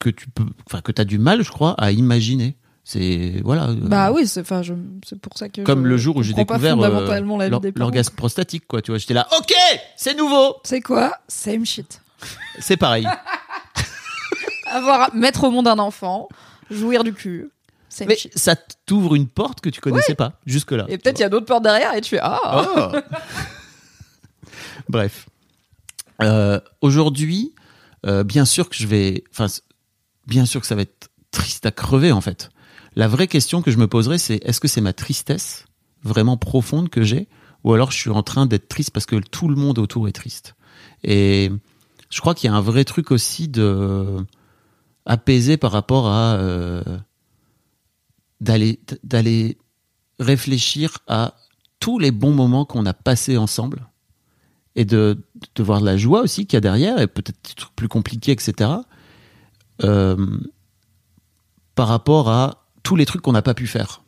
que 0.00 0.10
tu 0.10 0.28
peux, 0.28 0.44
enfin, 0.66 0.80
que 0.80 0.92
t'as 0.92 1.04
du 1.04 1.18
mal, 1.18 1.42
je 1.42 1.50
crois, 1.50 1.72
à 1.80 1.92
imaginer. 1.92 2.56
C'est 2.84 3.40
voilà. 3.44 3.68
euh, 3.68 3.76
Bah 3.82 4.12
oui, 4.12 4.26
c'est 4.26 4.40
enfin, 4.40 4.62
c'est 5.06 5.20
pour 5.20 5.36
ça 5.38 5.48
que. 5.48 5.60
Comme 5.62 5.84
je 5.84 5.88
le 5.90 5.96
jour 5.96 6.16
où 6.16 6.22
j'ai 6.22 6.32
découvert 6.34 6.76
euh, 6.80 7.20
l'orgasme 7.76 8.14
prostatique, 8.16 8.66
quoi. 8.66 8.82
Tu 8.82 8.90
vois, 8.90 8.98
j'étais 8.98 9.14
là, 9.14 9.28
ok, 9.38 9.52
c'est 9.96 10.16
nouveau, 10.16 10.56
C'est 10.64 10.80
quoi? 10.80 11.14
Same 11.28 11.64
shit. 11.64 12.00
c'est 12.58 12.76
pareil. 12.76 13.06
Avoir, 14.70 15.14
mettre 15.14 15.44
au 15.44 15.50
monde 15.50 15.68
un 15.68 15.78
enfant, 15.78 16.28
jouir 16.70 17.04
du 17.04 17.12
cul. 17.12 17.50
Mais 18.06 18.16
ça 18.34 18.54
t'ouvre 18.86 19.14
une 19.14 19.26
porte 19.26 19.60
que 19.60 19.68
tu 19.70 19.80
connaissais 19.80 20.14
pas 20.14 20.34
jusque 20.46 20.72
là. 20.72 20.84
Et 20.88 20.98
peut-être 20.98 21.18
il 21.18 21.22
y 21.22 21.24
a 21.24 21.28
d'autres 21.28 21.46
portes 21.46 21.64
derrière 21.64 21.94
et 21.94 22.00
tu 22.00 22.10
fais 22.10 22.20
Ah 22.22 22.66
Oh. 22.94 22.98
Bref. 24.88 25.26
Euh, 26.22 26.60
Aujourd'hui, 26.80 27.54
euh, 28.06 28.24
bien 28.24 28.44
sûr 28.44 28.68
que 28.68 28.76
je 28.76 28.86
vais. 28.86 29.24
Enfin, 29.30 29.46
bien 30.26 30.46
sûr 30.46 30.60
que 30.60 30.66
ça 30.66 30.74
va 30.74 30.82
être 30.82 31.10
triste 31.30 31.66
à 31.66 31.70
crever, 31.70 32.12
en 32.12 32.20
fait. 32.20 32.50
La 32.94 33.08
vraie 33.08 33.28
question 33.28 33.62
que 33.62 33.70
je 33.70 33.78
me 33.78 33.86
poserai, 33.86 34.18
c'est 34.18 34.36
est-ce 34.44 34.60
que 34.60 34.68
c'est 34.68 34.80
ma 34.80 34.92
tristesse 34.92 35.64
vraiment 36.02 36.36
profonde 36.36 36.88
que 36.88 37.02
j'ai 37.02 37.28
ou 37.64 37.72
alors 37.72 37.90
je 37.90 37.98
suis 37.98 38.10
en 38.10 38.22
train 38.22 38.46
d'être 38.46 38.68
triste 38.68 38.92
parce 38.92 39.06
que 39.06 39.16
tout 39.16 39.48
le 39.48 39.56
monde 39.56 39.78
autour 39.78 40.08
est 40.08 40.12
triste? 40.12 40.54
Et 41.04 41.50
je 42.10 42.20
crois 42.20 42.34
qu'il 42.34 42.50
y 42.50 42.52
a 42.52 42.56
un 42.56 42.60
vrai 42.60 42.84
truc 42.84 43.10
aussi 43.10 43.48
de 43.48 44.16
apaisé 45.08 45.56
par 45.56 45.72
rapport 45.72 46.06
à 46.06 46.34
euh, 46.36 46.82
d'aller 48.40 48.78
d'aller 49.02 49.58
réfléchir 50.20 50.98
à 51.08 51.34
tous 51.80 51.98
les 51.98 52.12
bons 52.12 52.32
moments 52.32 52.64
qu'on 52.64 52.86
a 52.86 52.94
passés 52.94 53.36
ensemble 53.36 53.88
et 54.76 54.84
de, 54.84 55.24
de 55.54 55.62
voir 55.62 55.80
la 55.80 55.96
joie 55.96 56.20
aussi 56.20 56.46
qu'il 56.46 56.56
y 56.56 56.58
a 56.58 56.60
derrière 56.60 57.00
et 57.00 57.08
peut-être 57.08 57.38
des 57.48 57.54
trucs 57.54 57.74
plus 57.74 57.88
compliqués, 57.88 58.32
etc. 58.32 58.70
euh, 59.82 60.26
par 61.74 61.88
rapport 61.88 62.28
à 62.28 62.66
tous 62.82 62.94
les 62.94 63.06
trucs 63.06 63.22
qu'on 63.22 63.32
n'a 63.32 63.42
pas 63.42 63.54
pu 63.54 63.66
faire. 63.66 64.02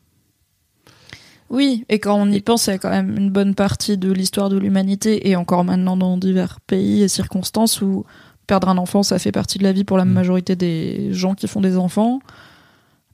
Oui, 1.49 1.85
et 1.89 1.99
quand 1.99 2.15
on 2.15 2.31
y 2.31 2.41
pense, 2.41 2.69
il 2.69 2.71
y 2.71 2.73
a 2.75 2.79
quand 2.79 2.91
même 2.91 3.17
une 3.17 3.31
bonne 3.31 3.57
partie 3.57 3.99
de 3.99 4.13
l'histoire 4.13 4.49
de 4.49 4.57
l'humanité, 4.57 5.29
et 5.29 5.35
encore 5.35 5.65
maintenant 5.65 5.97
dans 5.97 6.17
divers 6.17 6.61
pays 6.61 7.03
et 7.03 7.09
circonstances, 7.09 7.83
où 7.83 8.05
perdre 8.51 8.69
un 8.69 8.79
enfant, 8.79 9.03
ça 9.05 9.19
fait 9.19 9.33
partie 9.33 9.59
de 9.59 9.65
la 9.65 9.73
vie 9.73 9.85
pour 9.85 9.97
la 9.97 10.05
Mm. 10.05 10.13
majorité 10.13 10.57
des 10.57 11.13
gens 11.13 11.35
qui 11.35 11.47
font 11.47 11.61
des 11.61 11.77
enfants. 11.77 12.21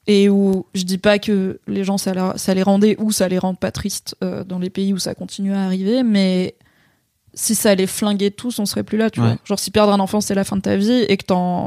Et 0.09 0.29
où 0.29 0.65
je 0.75 0.85
dis 0.85 0.99
pas 0.99 1.19
que 1.19 1.59
les 1.67 1.83
gens, 1.85 1.99
ça, 1.99 2.12
les 2.55 2.62
rendait 2.62 2.97
ou 3.00 3.11
ça 3.11 3.29
les 3.29 3.38
rend 3.38 3.55
pas 3.55 3.71
tristes 3.73 4.15
euh, 4.23 4.44
dans 4.44 4.59
les 4.61 4.71
pays 4.71 4.93
où 4.94 4.99
ça 4.99 5.15
continue 5.15 5.53
à 5.53 5.62
arriver, 5.65 6.03
mais 6.05 6.55
si 7.35 7.55
ça 7.55 7.75
les 7.75 7.87
flinguait 7.88 8.31
tous, 8.31 8.59
on 8.61 8.67
serait 8.67 8.85
plus 8.85 8.97
là, 8.99 9.11
tu 9.11 9.21
Ouais. 9.21 9.27
vois. 9.27 9.37
Genre 9.44 9.59
si 9.59 9.71
perdre 9.71 9.93
un 9.93 10.00
enfant, 10.00 10.21
c'est 10.23 10.35
la 10.37 10.44
fin 10.44 10.56
de 10.56 10.62
ta 10.62 10.77
vie 10.77 11.05
et 11.09 11.17
que, 11.17 11.25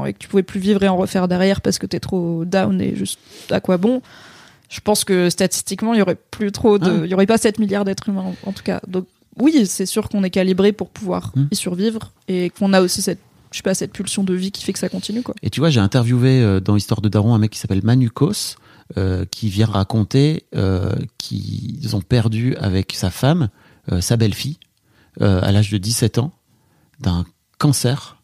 et 0.08 0.14
que 0.14 0.18
tu 0.18 0.28
pouvais 0.30 0.42
plus 0.44 0.60
vivre 0.62 0.82
et 0.84 0.88
en 0.88 0.98
refaire 0.98 1.28
derrière 1.28 1.60
parce 1.62 1.78
que 1.80 1.86
t'es 1.86 2.00
trop 2.00 2.44
down 2.46 2.80
et 2.82 2.96
juste 2.96 3.20
à 3.52 3.60
quoi 3.60 3.78
bon, 3.78 4.02
je 4.70 4.80
pense 4.80 5.04
que 5.04 5.30
statistiquement, 5.30 5.94
il 5.94 6.00
y 6.00 6.02
aurait 6.02 6.18
plus 6.32 6.52
trop 6.52 6.80
de, 6.80 6.90
Ah. 6.90 7.06
il 7.06 7.12
y 7.12 7.14
aurait 7.14 7.28
pas 7.28 7.38
7 7.38 7.60
milliards 7.60 7.86
d'êtres 7.86 8.08
humains 8.10 8.24
en, 8.46 8.50
en 8.50 8.54
tout 8.54 8.64
cas. 8.64 8.80
Donc 8.88 9.06
oui, 9.38 9.66
c'est 9.68 9.86
sûr 9.86 10.10
qu'on 10.10 10.24
est 10.24 10.30
calibré 10.32 10.72
pour 10.72 10.90
pouvoir 10.90 11.32
Hmm. 11.36 11.48
y 11.52 11.56
survivre 11.56 12.12
et 12.30 12.50
qu'on 12.52 12.72
a 12.74 12.82
aussi 12.82 13.02
cette, 13.02 13.20
je 13.52 13.58
sais 13.58 13.64
pas, 13.64 13.74
cette 13.74 13.94
pulsion 13.94 14.24
de 14.24 14.34
vie 14.34 14.52
qui 14.52 14.64
fait 14.64 14.74
que 14.74 14.80
ça 14.80 14.90
continue 14.90 15.24
quoi. 15.24 15.36
Et 15.42 15.50
tu 15.50 15.60
vois, 15.60 15.70
j'ai 15.70 15.80
interviewé 15.80 16.42
euh, 16.42 16.60
dans 16.60 16.76
Histoire 16.76 17.02
de 17.02 17.10
Daron 17.10 17.34
un 17.34 17.40
mec 17.40 17.52
qui 17.52 17.60
s'appelle 17.60 17.82
Manukos, 17.84 18.56
euh, 18.98 19.24
qui 19.26 19.50
vient 19.50 19.68
raconter 19.68 20.48
euh, 20.56 20.96
qu'ils 21.20 21.96
ont 21.96 22.02
perdu 22.02 22.56
avec 22.56 22.94
sa 22.94 23.12
femme, 23.12 23.50
euh, 23.92 24.02
sa 24.02 24.18
belle-fille, 24.18 24.58
à 25.22 25.52
l'âge 25.52 25.70
de 25.70 25.78
17 25.78 26.18
ans, 26.18 26.32
d'un 27.00 27.26
cancer. 27.58 28.24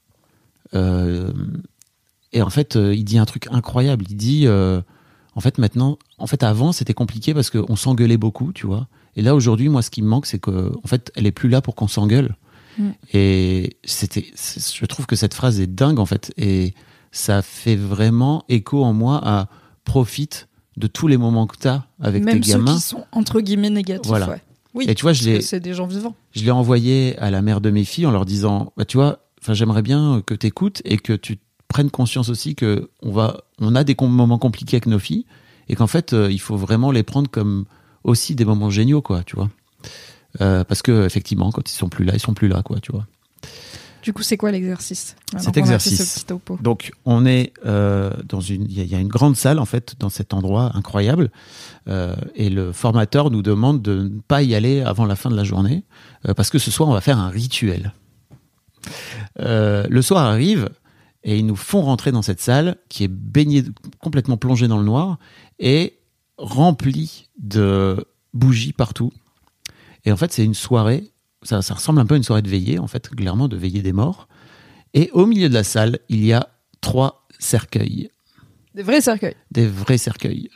Et 0.73 2.41
en 2.41 2.49
fait, 2.49 2.75
il 2.75 3.03
dit 3.03 3.17
un 3.17 3.25
truc 3.25 3.47
incroyable. 3.51 4.05
Il 4.09 4.15
dit, 4.15 4.47
en 4.47 5.41
fait, 5.41 5.57
maintenant, 5.57 5.99
en 6.17 6.25
fait, 6.25 6.41
avant, 6.41 6.71
c'était 6.71 6.93
compliqué 6.93 7.33
parce 7.33 7.49
qu'on 7.49 7.75
s'engueulait 7.75 8.17
beaucoup, 8.17 8.53
tu 8.53 8.65
vois. 8.65 8.87
Et 9.17 9.21
là, 9.21 9.35
aujourd'hui, 9.35 9.67
moi, 9.67 9.81
ce 9.81 9.89
qui 9.89 10.01
me 10.01 10.07
manque, 10.07 10.25
c'est 10.25 10.39
que, 10.39 10.71
en 10.81 10.87
fait, 10.87 11.11
elle 11.15 11.27
est 11.27 11.33
plus 11.33 11.49
là 11.49 11.61
pour 11.61 11.75
qu'on 11.75 11.89
s'engueule. 11.89 12.37
Mm. 12.77 12.89
Et 13.13 13.77
c'était, 13.83 14.25
je 14.35 14.85
trouve 14.85 15.05
que 15.05 15.15
cette 15.15 15.33
phrase 15.33 15.59
est 15.59 15.67
dingue, 15.67 15.99
en 15.99 16.05
fait. 16.05 16.33
Et 16.37 16.73
ça 17.11 17.41
fait 17.41 17.75
vraiment 17.75 18.43
écho 18.49 18.83
en 18.83 18.93
moi 18.93 19.21
à 19.23 19.47
profite 19.83 20.47
de 20.77 20.87
tous 20.87 21.07
les 21.07 21.17
moments 21.17 21.47
que 21.47 21.57
tu 21.57 21.67
as 21.67 21.85
avec 22.01 22.23
Même 22.23 22.41
tes 22.41 22.51
ceux 22.51 22.57
gamins. 22.57 22.75
qui 22.75 22.81
sont 22.81 23.05
entre 23.11 23.39
guillemets 23.39 23.69
négatifs. 23.69 24.07
Voilà. 24.07 24.29
ouais. 24.29 24.41
Oui. 24.73 24.85
Et 24.89 24.95
tu 24.95 25.03
vois, 25.03 25.13
je 25.13 25.23
l'ai, 25.23 25.41
c'est 25.41 25.61
des 25.61 25.73
gens 25.73 25.87
vivants. 25.87 26.15
je 26.35 26.43
l'ai 26.43 26.51
envoyé 26.51 27.17
à 27.19 27.31
la 27.31 27.41
mère 27.41 27.61
de 27.61 27.69
mes 27.69 27.85
filles 27.85 28.05
en 28.05 28.11
leur 28.11 28.25
disant, 28.25 28.73
bah, 28.75 28.83
tu 28.83 28.97
vois, 28.97 29.19
enfin, 29.41 29.53
j'aimerais 29.53 29.81
bien 29.81 30.21
que 30.25 30.33
tu 30.33 30.47
écoutes 30.47 30.81
et 30.83 30.97
que 30.97 31.13
tu 31.13 31.37
prennes 31.69 31.89
conscience 31.89 32.27
aussi 32.27 32.55
que 32.55 32.89
on 33.01 33.11
va, 33.11 33.45
on 33.59 33.73
a 33.73 33.85
des 33.85 33.95
moments 34.01 34.37
compliqués 34.37 34.75
avec 34.75 34.87
nos 34.87 34.99
filles 34.99 35.25
et 35.69 35.75
qu'en 35.75 35.87
fait, 35.87 36.11
euh, 36.11 36.29
il 36.29 36.39
faut 36.41 36.57
vraiment 36.57 36.91
les 36.91 37.03
prendre 37.03 37.29
comme 37.29 37.65
aussi 38.03 38.35
des 38.35 38.43
moments 38.43 38.69
géniaux, 38.69 39.01
quoi, 39.01 39.23
tu 39.23 39.37
vois. 39.37 39.49
Euh, 40.41 40.63
parce 40.63 40.81
que 40.81 41.05
effectivement, 41.05 41.51
quand 41.51 41.69
ils 41.71 41.75
sont 41.75 41.89
plus 41.89 42.05
là, 42.05 42.13
ils 42.15 42.19
sont 42.19 42.33
plus 42.33 42.47
là, 42.47 42.61
quoi, 42.63 42.79
tu 42.79 42.91
vois. 42.91 43.05
Du 44.03 44.13
coup, 44.13 44.21
c'est 44.21 44.37
quoi 44.37 44.51
l'exercice 44.51 45.15
Cet 45.39 45.57
exercice. 45.57 45.97
ce. 46.57 46.61
Donc, 46.61 46.91
on 47.05 47.25
est 47.25 47.53
euh, 47.65 48.11
dans 48.29 48.39
une, 48.39 48.63
il 48.69 48.73
y, 48.77 48.81
a- 48.81 48.83
il 48.83 48.89
y 48.91 48.93
a 48.95 48.99
une 48.99 49.07
grande 49.07 49.35
salle 49.35 49.57
en 49.57 49.65
fait 49.65 49.95
dans 49.97 50.09
cet 50.09 50.33
endroit 50.35 50.71
incroyable, 50.75 51.31
euh, 51.87 52.15
et 52.35 52.51
le 52.51 52.71
formateur 52.71 53.31
nous 53.31 53.41
demande 53.41 53.81
de 53.81 54.03
ne 54.03 54.19
pas 54.27 54.43
y 54.43 54.53
aller 54.53 54.81
avant 54.81 55.05
la 55.05 55.15
fin 55.15 55.31
de 55.31 55.35
la 55.35 55.43
journée, 55.43 55.85
euh, 56.27 56.35
parce 56.35 56.51
que 56.51 56.59
ce 56.59 56.69
soir 56.69 56.87
on 56.87 56.93
va 56.93 57.01
faire 57.01 57.17
un 57.17 57.29
rituel. 57.29 57.93
Le 59.37 60.01
soir 60.01 60.23
arrive 60.25 60.69
et 61.23 61.37
ils 61.39 61.45
nous 61.45 61.55
font 61.55 61.81
rentrer 61.81 62.11
dans 62.11 62.21
cette 62.21 62.41
salle 62.41 62.77
qui 62.89 63.03
est 63.03 63.07
baignée, 63.11 63.63
complètement 63.99 64.37
plongée 64.37 64.67
dans 64.67 64.77
le 64.77 64.83
noir 64.85 65.17
et 65.57 65.97
remplie 66.37 67.29
de 67.39 68.05
bougies 68.33 68.73
partout. 68.73 69.11
Et 70.05 70.11
en 70.11 70.17
fait, 70.17 70.31
c'est 70.31 70.43
une 70.45 70.53
soirée. 70.53 71.11
Ça, 71.43 71.61
ça 71.61 71.73
ressemble 71.73 71.99
un 71.99 72.05
peu 72.05 72.15
à 72.15 72.17
une 72.17 72.23
soirée 72.23 72.41
de 72.41 72.49
veillée, 72.49 72.79
en 72.79 72.87
fait, 72.87 73.09
clairement 73.09 73.47
de 73.47 73.57
veillée 73.57 73.81
des 73.81 73.93
morts. 73.93 74.27
Et 74.93 75.09
au 75.13 75.25
milieu 75.25 75.49
de 75.49 75.53
la 75.53 75.63
salle, 75.63 75.99
il 76.09 76.25
y 76.25 76.33
a 76.33 76.49
trois 76.81 77.27
cercueils, 77.39 78.09
Des 78.73 78.83
vrais 78.83 79.01
cercueils. 79.01 79.35
des 79.51 79.67
vrais 79.67 79.97
cercueils, 79.97 80.49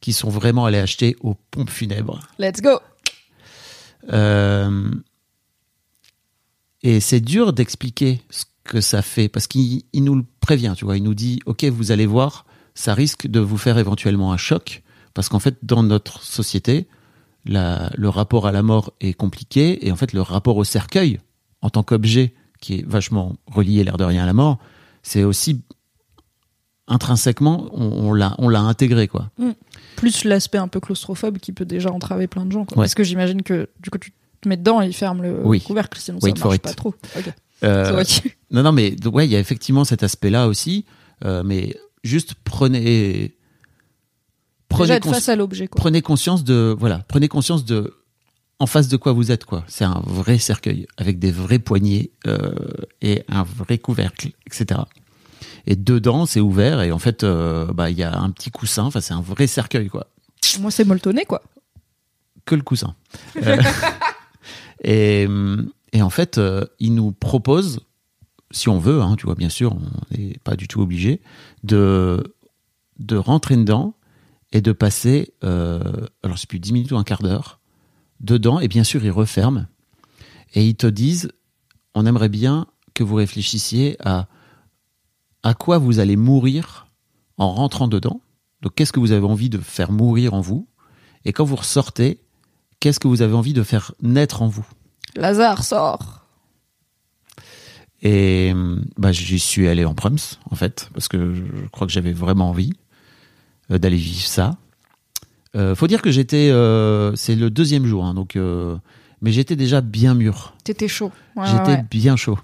qui 0.00 0.12
sont 0.12 0.30
vraiment 0.30 0.64
allés 0.64 0.78
acheter 0.78 1.16
aux 1.20 1.34
pompes 1.50 1.70
funèbres. 1.70 2.20
Let's 2.38 2.60
go. 2.62 2.78
Euh, 4.12 4.90
et 6.82 7.00
c'est 7.00 7.20
dur 7.20 7.52
d'expliquer 7.52 8.22
ce 8.30 8.44
que 8.64 8.80
ça 8.80 9.02
fait, 9.02 9.28
parce 9.28 9.46
qu'il 9.46 9.82
il 9.92 10.04
nous 10.04 10.14
le 10.14 10.24
prévient, 10.40 10.74
tu 10.76 10.84
vois. 10.84 10.96
Il 10.96 11.02
nous 11.02 11.14
dit, 11.14 11.40
ok, 11.46 11.64
vous 11.64 11.90
allez 11.92 12.06
voir, 12.06 12.46
ça 12.74 12.94
risque 12.94 13.26
de 13.26 13.40
vous 13.40 13.58
faire 13.58 13.78
éventuellement 13.78 14.32
un 14.32 14.36
choc, 14.36 14.82
parce 15.14 15.28
qu'en 15.28 15.38
fait, 15.40 15.58
dans 15.62 15.82
notre 15.82 16.22
société, 16.22 16.88
la- 17.44 17.90
le 17.96 18.08
rapport 18.08 18.46
à 18.46 18.52
la 18.52 18.62
mort 18.62 18.92
est 19.00 19.14
compliqué, 19.14 19.86
et 19.86 19.92
en 19.92 19.96
fait, 19.96 20.12
le 20.12 20.22
rapport 20.22 20.56
au 20.56 20.64
cercueil, 20.64 21.20
en 21.60 21.70
tant 21.70 21.82
qu'objet, 21.82 22.34
qui 22.60 22.74
est 22.80 22.86
vachement 22.86 23.36
relié, 23.46 23.82
l'air 23.84 23.96
de 23.96 24.04
rien, 24.04 24.22
à 24.22 24.26
la 24.26 24.32
mort, 24.32 24.58
c'est 25.02 25.24
aussi 25.24 25.62
intrinsèquement, 26.88 27.68
on, 27.72 28.10
on 28.38 28.48
l'a, 28.48 28.60
intégré, 28.60 29.08
quoi. 29.08 29.30
Plus 29.96 30.24
l'aspect 30.24 30.58
un 30.58 30.68
peu 30.68 30.80
claustrophobe 30.80 31.38
qui 31.38 31.52
peut 31.52 31.64
déjà 31.64 31.90
entraver 31.92 32.26
plein 32.26 32.44
de 32.44 32.52
gens. 32.52 32.64
quoi. 32.64 32.78
Ouais. 32.78 32.84
Parce 32.84 32.94
que 32.94 33.04
j'imagine 33.04 33.42
que 33.42 33.68
du 33.80 33.90
coup, 33.90 33.98
tu 33.98 34.12
te 34.40 34.48
mets 34.48 34.56
dedans 34.56 34.82
et 34.82 34.86
il 34.86 34.92
ferme 34.92 35.22
le 35.22 35.40
Oui. 35.44 35.60
couvercle, 35.60 35.98
sinon 36.00 36.18
Wait 36.22 36.36
ça 36.36 36.44
marche 36.44 36.56
it. 36.56 36.62
pas 36.62 36.74
trop. 36.74 36.94
Euh, 37.64 38.02
Non, 38.50 38.62
non, 38.64 38.72
mais 38.72 38.94
ouais, 39.06 39.26
il 39.26 39.30
y 39.30 39.36
a 39.36 39.40
effectivement 39.40 39.84
cet 39.84 40.02
aspect-là 40.02 40.48
aussi. 40.48 40.84
euh, 41.24 41.42
mais 41.44 41.76
juste 42.02 42.34
prenez, 42.42 43.36
prenez, 44.72 44.92
être 44.94 45.10
face 45.10 45.28
à 45.28 45.36
l'objet. 45.36 45.68
prenez 45.68 46.02
conscience 46.02 46.44
de, 46.44 46.74
voilà, 46.78 47.04
prenez 47.08 47.28
conscience 47.28 47.64
de, 47.64 47.94
en 48.58 48.66
face 48.66 48.88
de 48.88 48.96
quoi 48.96 49.12
vous 49.12 49.32
êtes, 49.32 49.44
quoi. 49.44 49.64
C'est 49.66 49.84
un 49.84 50.02
vrai 50.06 50.38
cercueil 50.38 50.86
avec 50.96 51.18
des 51.18 51.32
vrais 51.32 51.58
poignées 51.58 52.12
euh, 52.26 52.52
et 53.00 53.24
un 53.28 53.42
vrai 53.42 53.78
couvercle, 53.78 54.30
etc. 54.46 54.80
Et 55.66 55.76
dedans, 55.76 56.26
c'est 56.26 56.40
ouvert 56.40 56.80
et 56.80 56.92
en 56.92 56.98
fait, 56.98 57.24
euh, 57.24 57.66
bah, 57.72 57.90
il 57.90 57.98
y 57.98 58.02
a 58.02 58.16
un 58.16 58.30
petit 58.30 58.50
coussin. 58.50 58.84
Enfin, 58.84 59.00
c'est 59.00 59.14
un 59.14 59.20
vrai 59.20 59.46
cercueil, 59.46 59.88
quoi. 59.88 60.08
Moi, 60.60 60.70
c'est 60.70 60.84
molletonné, 60.84 61.24
quoi. 61.24 61.42
que 62.44 62.54
le 62.54 62.62
coussin. 62.62 62.94
Euh, 63.44 63.56
et, 64.84 65.28
et 65.92 66.02
en 66.02 66.10
fait, 66.10 66.38
euh, 66.38 66.64
il 66.78 66.94
nous 66.94 67.12
propose, 67.12 67.80
si 68.50 68.68
on 68.68 68.78
veut, 68.78 69.00
hein, 69.00 69.16
tu 69.16 69.26
vois, 69.26 69.34
bien 69.34 69.48
sûr, 69.48 69.74
on 69.74 70.16
n'est 70.16 70.38
pas 70.44 70.56
du 70.56 70.68
tout 70.68 70.80
obligé, 70.80 71.20
de, 71.62 72.34
de 72.98 73.16
rentrer 73.16 73.56
dedans 73.56 73.94
et 74.52 74.60
de 74.60 74.72
passer, 74.72 75.32
euh, 75.44 76.06
alors 76.22 76.38
c'est 76.38 76.48
plus 76.48 76.60
10 76.60 76.72
minutes 76.72 76.92
ou 76.92 76.96
un 76.96 77.04
quart 77.04 77.22
d'heure, 77.22 77.60
dedans, 78.20 78.60
et 78.60 78.68
bien 78.68 78.84
sûr, 78.84 79.04
ils 79.04 79.10
referment, 79.10 79.66
et 80.54 80.66
ils 80.66 80.76
te 80.76 80.86
disent, 80.86 81.30
on 81.94 82.06
aimerait 82.06 82.28
bien 82.28 82.66
que 82.94 83.02
vous 83.02 83.16
réfléchissiez 83.16 83.96
à 84.06 84.28
à 85.42 85.54
quoi 85.54 85.78
vous 85.78 85.98
allez 85.98 86.16
mourir 86.16 86.86
en 87.36 87.52
rentrant 87.52 87.88
dedans. 87.88 88.20
Donc, 88.60 88.74
qu'est-ce 88.76 88.92
que 88.92 89.00
vous 89.00 89.12
avez 89.12 89.26
envie 89.26 89.50
de 89.50 89.58
faire 89.58 89.90
mourir 89.90 90.34
en 90.34 90.40
vous? 90.40 90.68
Et 91.24 91.32
quand 91.32 91.44
vous 91.44 91.56
ressortez, 91.56 92.20
qu'est-ce 92.80 93.00
que 93.00 93.08
vous 93.08 93.22
avez 93.22 93.34
envie 93.34 93.52
de 93.52 93.62
faire 93.62 93.92
naître 94.00 94.42
en 94.42 94.48
vous? 94.48 94.66
Lazare 95.16 95.64
sort. 95.64 96.26
Et 98.02 98.52
bah, 98.96 99.12
j'y 99.12 99.38
suis 99.38 99.68
allé 99.68 99.84
en 99.84 99.94
Prums, 99.94 100.36
en 100.50 100.54
fait, 100.54 100.90
parce 100.92 101.08
que 101.08 101.34
je 101.34 101.66
crois 101.72 101.86
que 101.86 101.92
j'avais 101.92 102.12
vraiment 102.12 102.50
envie 102.50 102.72
d'aller 103.78 103.96
vivre 103.96 104.26
ça. 104.26 104.56
Euh, 105.54 105.74
faut 105.74 105.86
dire 105.86 106.00
que 106.02 106.10
j'étais, 106.10 106.50
euh, 106.50 107.14
c'est 107.14 107.34
le 107.34 107.50
deuxième 107.50 107.84
jour, 107.86 108.04
hein, 108.04 108.14
donc, 108.14 108.36
euh, 108.36 108.76
mais 109.20 109.32
j'étais 109.32 109.56
déjà 109.56 109.80
bien 109.80 110.14
mûr. 110.14 110.54
T'étais 110.64 110.88
chaud. 110.88 111.12
Ouais, 111.36 111.46
J'étais 111.46 111.72
ouais, 111.72 111.86
bien 111.90 112.16
chaud. 112.16 112.38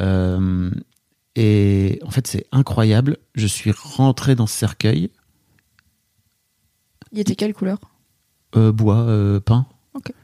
Euh, 0.00 0.70
et 1.34 1.98
en 2.04 2.10
fait, 2.10 2.26
c'est 2.26 2.46
incroyable. 2.52 3.18
Je 3.34 3.46
suis 3.46 3.70
rentré 3.70 4.34
dans 4.34 4.46
ce 4.46 4.56
cercueil, 4.56 5.10
Il 7.12 7.18
était 7.18 7.36
quelle 7.36 7.52
couleur? 7.54 7.78
Euh, 8.56 8.72
bois, 8.72 9.00
euh, 9.00 9.40
pain. 9.40 9.66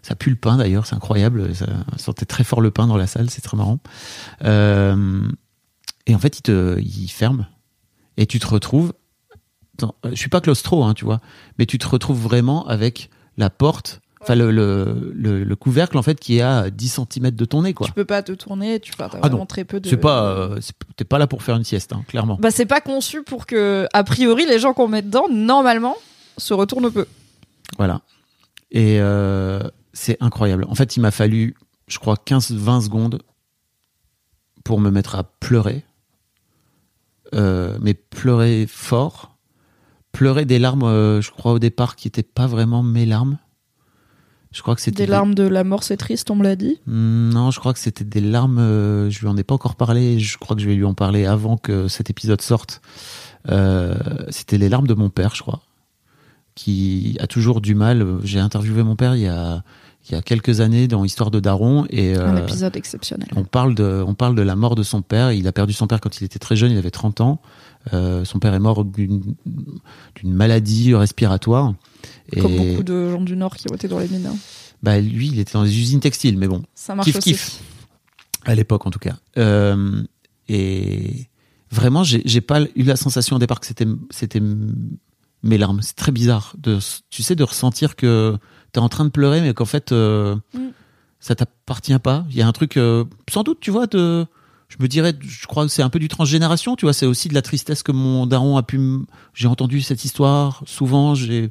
Ça 0.02 0.14
pue 0.14 0.28
le 0.30 0.36
pain 0.36 0.58
d'ailleurs, 0.58 0.86
c'est 0.86 0.94
incroyable. 0.94 1.54
Ça 1.54 1.66
sentait 1.96 2.26
très 2.26 2.44
fort 2.44 2.60
le 2.60 2.70
pain 2.70 2.86
dans 2.86 2.98
la 2.98 3.06
salle, 3.06 3.30
c'est 3.30 3.40
très 3.40 3.56
marrant. 3.56 3.78
Euh, 4.44 5.26
et 6.06 6.14
en 6.14 6.18
fait, 6.18 6.38
il 6.38 6.42
te, 6.42 6.78
il 6.78 7.08
ferme 7.08 7.46
et 8.18 8.26
tu 8.26 8.38
te 8.38 8.46
retrouves. 8.46 8.92
Dans, 9.82 9.94
euh, 10.06 10.10
je 10.10 10.16
suis 10.16 10.28
pas 10.30 10.40
claustro, 10.40 10.82
hein, 10.84 10.94
tu 10.94 11.04
vois, 11.04 11.20
mais 11.58 11.66
tu 11.66 11.78
te 11.78 11.86
retrouves 11.86 12.20
vraiment 12.20 12.66
avec 12.66 13.10
la 13.36 13.50
porte, 13.50 14.00
enfin 14.20 14.34
le, 14.34 14.50
le, 14.50 15.12
le, 15.14 15.42
le 15.44 15.56
couvercle 15.56 15.98
en 15.98 16.02
fait 16.02 16.18
qui 16.20 16.38
est 16.38 16.42
à 16.42 16.70
10 16.70 17.00
cm 17.12 17.30
de 17.32 17.44
ton 17.44 17.62
nez, 17.62 17.74
quoi. 17.74 17.86
Tu 17.86 17.92
peux 17.92 18.04
pas 18.04 18.22
te 18.22 18.32
tourner, 18.32 18.78
tu 18.80 18.92
peux, 18.92 18.98
t'as 18.98 19.10
Ah 19.14 19.18
vraiment 19.18 19.38
non. 19.38 19.46
très 19.46 19.64
peu 19.64 19.80
de. 19.80 19.88
C'est 19.88 19.96
pas, 19.96 20.24
euh, 20.24 20.60
t'es 20.96 21.04
pas 21.04 21.18
là 21.18 21.26
pour 21.26 21.42
faire 21.42 21.56
une 21.56 21.64
sieste, 21.64 21.92
hein, 21.92 22.02
clairement. 22.08 22.38
Bah, 22.40 22.50
c'est 22.50 22.66
pas 22.66 22.80
conçu 22.80 23.22
pour 23.22 23.46
que, 23.46 23.86
a 23.92 24.04
priori, 24.04 24.46
les 24.46 24.58
gens 24.58 24.72
qu'on 24.74 24.88
met 24.88 25.02
dedans, 25.02 25.26
normalement, 25.30 25.96
se 26.38 26.54
retournent 26.54 26.90
peu. 26.90 27.06
Voilà. 27.78 28.00
Et 28.70 28.98
euh, 29.00 29.60
c'est 29.92 30.16
incroyable. 30.20 30.64
En 30.68 30.74
fait, 30.74 30.96
il 30.96 31.00
m'a 31.00 31.10
fallu, 31.10 31.54
je 31.88 31.98
crois, 31.98 32.14
15-20 32.26 32.84
secondes 32.84 33.22
pour 34.64 34.78
me 34.80 34.90
mettre 34.90 35.14
à 35.16 35.24
pleurer. 35.24 35.84
Euh, 37.34 37.78
mais 37.80 37.94
pleurer 37.94 38.66
fort. 38.68 39.31
Pleurer 40.12 40.44
des 40.44 40.58
larmes, 40.58 40.82
euh, 40.84 41.20
je 41.20 41.30
crois, 41.30 41.52
au 41.52 41.58
départ, 41.58 41.96
qui 41.96 42.06
n'étaient 42.08 42.22
pas 42.22 42.46
vraiment 42.46 42.82
mes 42.82 43.06
larmes. 43.06 43.38
Je 44.52 44.60
crois 44.60 44.74
que 44.74 44.82
c'était 44.82 45.06
Des 45.06 45.10
larmes 45.10 45.34
de 45.34 45.44
la 45.44 45.64
mort, 45.64 45.82
c'est 45.82 45.96
triste, 45.96 46.30
on 46.30 46.36
me 46.36 46.42
l'a 46.42 46.56
dit. 46.56 46.78
Hmm, 46.86 47.30
Non, 47.30 47.50
je 47.50 47.58
crois 47.58 47.72
que 47.72 47.78
c'était 47.78 48.04
des 48.04 48.20
larmes. 48.20 48.58
euh, 48.58 49.08
je 49.08 49.20
lui 49.20 49.28
en 49.28 49.36
ai 49.38 49.44
pas 49.44 49.54
encore 49.54 49.76
parlé. 49.76 50.18
Je 50.20 50.36
crois 50.36 50.54
que 50.54 50.60
je 50.62 50.68
vais 50.68 50.74
lui 50.74 50.84
en 50.84 50.92
parler 50.92 51.24
avant 51.24 51.56
que 51.56 51.88
cet 51.88 52.10
épisode 52.10 52.42
sorte. 52.42 52.82
Euh, 53.48 53.94
c'était 54.28 54.58
les 54.58 54.68
larmes 54.68 54.86
de 54.86 54.92
mon 54.94 55.08
père, 55.08 55.34
je 55.34 55.40
crois, 55.42 55.62
qui 56.54 57.16
a 57.18 57.26
toujours 57.26 57.62
du 57.62 57.74
mal. 57.74 58.06
J'ai 58.24 58.40
interviewé 58.40 58.82
mon 58.82 58.94
père 58.94 59.16
il 59.16 59.22
y 59.22 59.26
a 59.28 59.64
il 60.08 60.12
y 60.12 60.14
a 60.18 60.22
quelques 60.22 60.60
années 60.60 60.88
dans 60.88 61.04
Histoire 61.04 61.30
de 61.30 61.38
Daron 61.40 61.86
et 61.90 62.14
Un 62.16 62.36
euh, 62.36 62.42
épisode 62.42 62.76
exceptionnel. 62.76 63.28
on 63.36 63.44
parle 63.44 63.74
de 63.74 64.02
on 64.06 64.14
parle 64.14 64.34
de 64.34 64.42
la 64.42 64.56
mort 64.56 64.74
de 64.74 64.82
son 64.82 65.00
père. 65.02 65.32
Il 65.32 65.46
a 65.46 65.52
perdu 65.52 65.72
son 65.72 65.86
père 65.86 66.00
quand 66.00 66.20
il 66.20 66.24
était 66.24 66.38
très 66.40 66.56
jeune. 66.56 66.72
Il 66.72 66.78
avait 66.78 66.90
30 66.90 67.20
ans. 67.20 67.40
Euh, 67.92 68.24
son 68.24 68.38
père 68.38 68.52
est 68.54 68.58
mort 68.60 68.84
d'une 68.84 69.34
maladie 70.24 70.94
respiratoire. 70.94 71.74
Et 72.32 72.40
Comme 72.40 72.56
beaucoup 72.56 72.82
de 72.82 73.10
gens 73.10 73.20
du 73.20 73.36
Nord 73.36 73.56
qui 73.56 73.70
ont 73.70 73.74
été 73.74 73.88
dans 73.88 73.98
les 73.98 74.08
mines. 74.08 74.26
hein. 74.26 74.36
bah 74.82 75.00
lui, 75.00 75.28
il 75.28 75.38
était 75.38 75.52
dans 75.52 75.62
les 75.62 75.78
usines 75.78 76.00
textiles, 76.00 76.36
mais 76.38 76.48
bon, 76.48 76.62
Ça 76.74 76.94
marche 76.94 77.06
Kiff, 77.06 77.16
aussi. 77.18 77.32
kiff. 77.32 77.60
à 78.44 78.54
l'époque 78.54 78.86
en 78.86 78.90
tout 78.90 78.98
cas. 78.98 79.16
Euh, 79.38 80.02
et 80.48 81.28
vraiment, 81.70 82.02
j'ai 82.04 82.40
pas 82.40 82.60
eu 82.74 82.82
la 82.82 82.96
sensation 82.96 83.36
au 83.36 83.38
départ 83.38 83.60
que 83.60 83.66
c'était 83.66 84.40
mes 85.44 85.58
larmes. 85.58 85.80
C'est 85.82 85.96
très 85.96 86.12
bizarre 86.12 86.54
de 86.58 86.78
tu 87.10 87.22
sais 87.22 87.34
de 87.36 87.44
ressentir 87.44 87.96
que 87.96 88.36
t'es 88.72 88.80
en 88.80 88.88
train 88.88 89.04
de 89.04 89.10
pleurer, 89.10 89.40
mais 89.40 89.54
qu'en 89.54 89.64
fait 89.64 89.92
euh, 89.92 90.36
Mm. 90.54 90.68
ça 91.20 91.34
t'appartient 91.34 91.98
pas. 91.98 92.24
Il 92.30 92.36
y 92.36 92.42
a 92.42 92.46
un 92.46 92.52
truc 92.52 92.76
euh, 92.76 93.04
sans 93.30 93.42
doute, 93.42 93.58
tu 93.60 93.70
vois, 93.70 93.86
de 93.86 94.26
je 94.68 94.76
me 94.80 94.88
dirais, 94.88 95.12
je 95.20 95.46
crois 95.46 95.64
que 95.66 95.70
c'est 95.70 95.82
un 95.82 95.90
peu 95.90 95.98
du 95.98 96.08
transgénération, 96.08 96.76
tu 96.76 96.86
vois. 96.86 96.94
C'est 96.94 97.04
aussi 97.04 97.28
de 97.28 97.34
la 97.34 97.42
tristesse 97.42 97.82
que 97.82 97.92
mon 97.92 98.26
daron 98.26 98.56
a 98.56 98.62
pu. 98.62 98.76
m- 98.76 99.04
J'ai 99.34 99.46
entendu 99.48 99.82
cette 99.82 100.04
histoire 100.06 100.62
souvent. 100.66 101.14
J'ai 101.14 101.50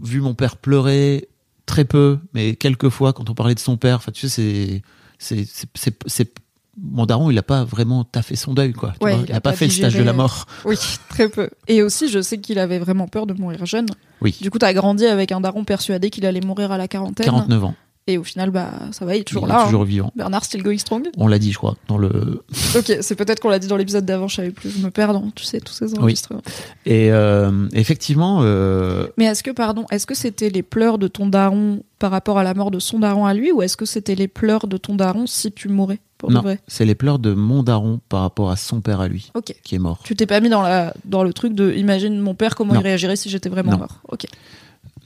vu 0.00 0.20
mon 0.22 0.32
père 0.34 0.56
pleurer 0.56 1.28
très 1.66 1.84
peu, 1.84 2.18
mais 2.32 2.56
quelques 2.56 2.88
fois 2.88 3.12
quand 3.12 3.28
on 3.30 3.34
parlait 3.34 3.54
de 3.54 3.60
son 3.60 3.76
père. 3.76 3.96
Enfin, 3.96 4.12
tu 4.12 4.28
sais, 4.28 4.82
c'est 5.18 5.44
c'est 5.44 5.44
c'est 5.44 5.68
c'est- 5.74 6.02
c'est- 6.06 6.34
mon 6.82 7.06
daron, 7.06 7.30
il 7.30 7.38
a 7.38 7.42
pas 7.42 7.64
vraiment 7.64 8.04
taffé 8.04 8.36
son 8.36 8.54
deuil, 8.54 8.72
quoi. 8.72 8.92
tu 8.98 9.04
Ouais, 9.04 9.12
vois. 9.14 9.22
il 9.24 9.28
il 9.30 9.32
a 9.32 9.36
a 9.36 9.40
pas 9.40 9.50
pas 9.50 9.56
fait 9.56 9.66
le 9.66 9.70
stage 9.72 9.94
de 9.94 10.02
la 10.02 10.12
mort. 10.12 10.46
Oui, 10.64 10.76
très 11.08 11.28
peu. 11.28 11.48
Et 11.68 11.82
aussi, 11.82 12.08
je 12.08 12.20
sais 12.20 12.38
qu'il 12.38 12.58
avait 12.58 12.78
vraiment 12.78 13.06
peur 13.08 13.26
de 13.26 13.34
mourir 13.34 13.64
jeune. 13.66 13.86
Oui, 14.20 14.36
Du 14.40 14.50
coup, 14.50 14.58
t'as 14.58 14.72
grandi 14.72 15.06
avec 15.06 15.32
un 15.32 15.40
daron 15.40 15.64
persuadé 15.64 16.10
qu'il 16.10 16.24
allait 16.26 16.40
mourir 16.40 16.72
à 16.72 16.78
la 16.78 16.88
quarantaine. 16.88 17.26
49 17.26 17.64
ans. 17.64 17.74
Et 18.06 18.18
au 18.18 18.24
final, 18.24 18.50
bah, 18.50 18.70
ça 18.92 19.06
va, 19.06 19.16
il 19.16 19.20
est 19.20 19.24
toujours 19.24 19.46
il 19.46 19.48
là. 19.48 19.62
est 19.62 19.64
toujours 19.64 19.80
hein. 19.82 19.86
vivant. 19.86 20.12
Bernard 20.14 20.44
still 20.44 20.62
going 20.62 20.76
strong. 20.76 21.08
On 21.16 21.26
l'a 21.26 21.38
dit, 21.38 21.52
je 21.52 21.56
crois, 21.56 21.74
dans 21.88 21.96
le. 21.96 22.42
Ok, 22.76 22.98
c'est 23.00 23.14
peut-être 23.14 23.40
qu'on 23.40 23.48
l'a 23.48 23.58
dit 23.58 23.66
dans 23.66 23.78
l'épisode 23.78 24.04
d'avant, 24.04 24.28
je 24.28 24.36
savais 24.36 24.50
plus. 24.50 24.68
Je 24.68 24.84
me 24.84 24.90
perds 24.90 25.14
dans, 25.14 25.30
tu 25.30 25.44
sais, 25.44 25.58
tous 25.60 25.72
ces 25.72 25.98
enregistrements. 25.98 26.42
Et 26.84 27.10
euh, 27.10 27.66
effectivement, 27.72 28.40
euh, 28.42 29.06
Mais 29.16 29.24
est-ce 29.24 29.42
que, 29.42 29.50
pardon, 29.50 29.86
est-ce 29.90 30.04
que 30.06 30.14
c'était 30.14 30.50
les 30.50 30.62
pleurs 30.62 30.98
de 30.98 31.08
ton 31.08 31.26
daron 31.26 31.82
par 31.98 32.10
rapport 32.10 32.36
à 32.36 32.42
la 32.42 32.52
mort 32.52 32.70
de 32.70 32.78
son 32.78 32.98
daron 32.98 33.24
à 33.24 33.32
lui, 33.32 33.52
ou 33.52 33.62
est-ce 33.62 33.78
que 33.78 33.86
c'était 33.86 34.14
les 34.14 34.28
pleurs 34.28 34.66
de 34.66 34.76
ton 34.76 34.94
daron 34.94 35.26
si 35.26 35.50
tu 35.50 35.68
mourais, 35.70 36.00
pour 36.18 36.30
non, 36.30 36.42
c'est 36.68 36.84
les 36.84 36.94
pleurs 36.94 37.18
de 37.18 37.32
mon 37.32 37.62
daron 37.62 38.00
par 38.10 38.20
rapport 38.20 38.50
à 38.50 38.56
son 38.56 38.82
père 38.82 39.00
à 39.00 39.08
lui, 39.08 39.30
qui 39.62 39.76
est 39.76 39.78
mort. 39.78 40.00
Tu 40.04 40.14
t'es 40.14 40.26
pas 40.26 40.40
mis 40.40 40.50
dans, 40.50 40.60
la, 40.60 40.92
dans 41.06 41.22
le 41.24 41.32
truc 41.32 41.54
de 41.54 41.72
imagine 41.72 42.20
mon 42.20 42.34
père 42.34 42.54
comment 42.54 42.74
Non. 42.74 42.80
il 42.80 42.82
réagirait 42.82 43.16
si 43.16 43.30
j'étais 43.30 43.48
vraiment 43.48 43.72
Non. 43.72 43.78
mort. 43.78 44.00
Ok. 44.08 44.26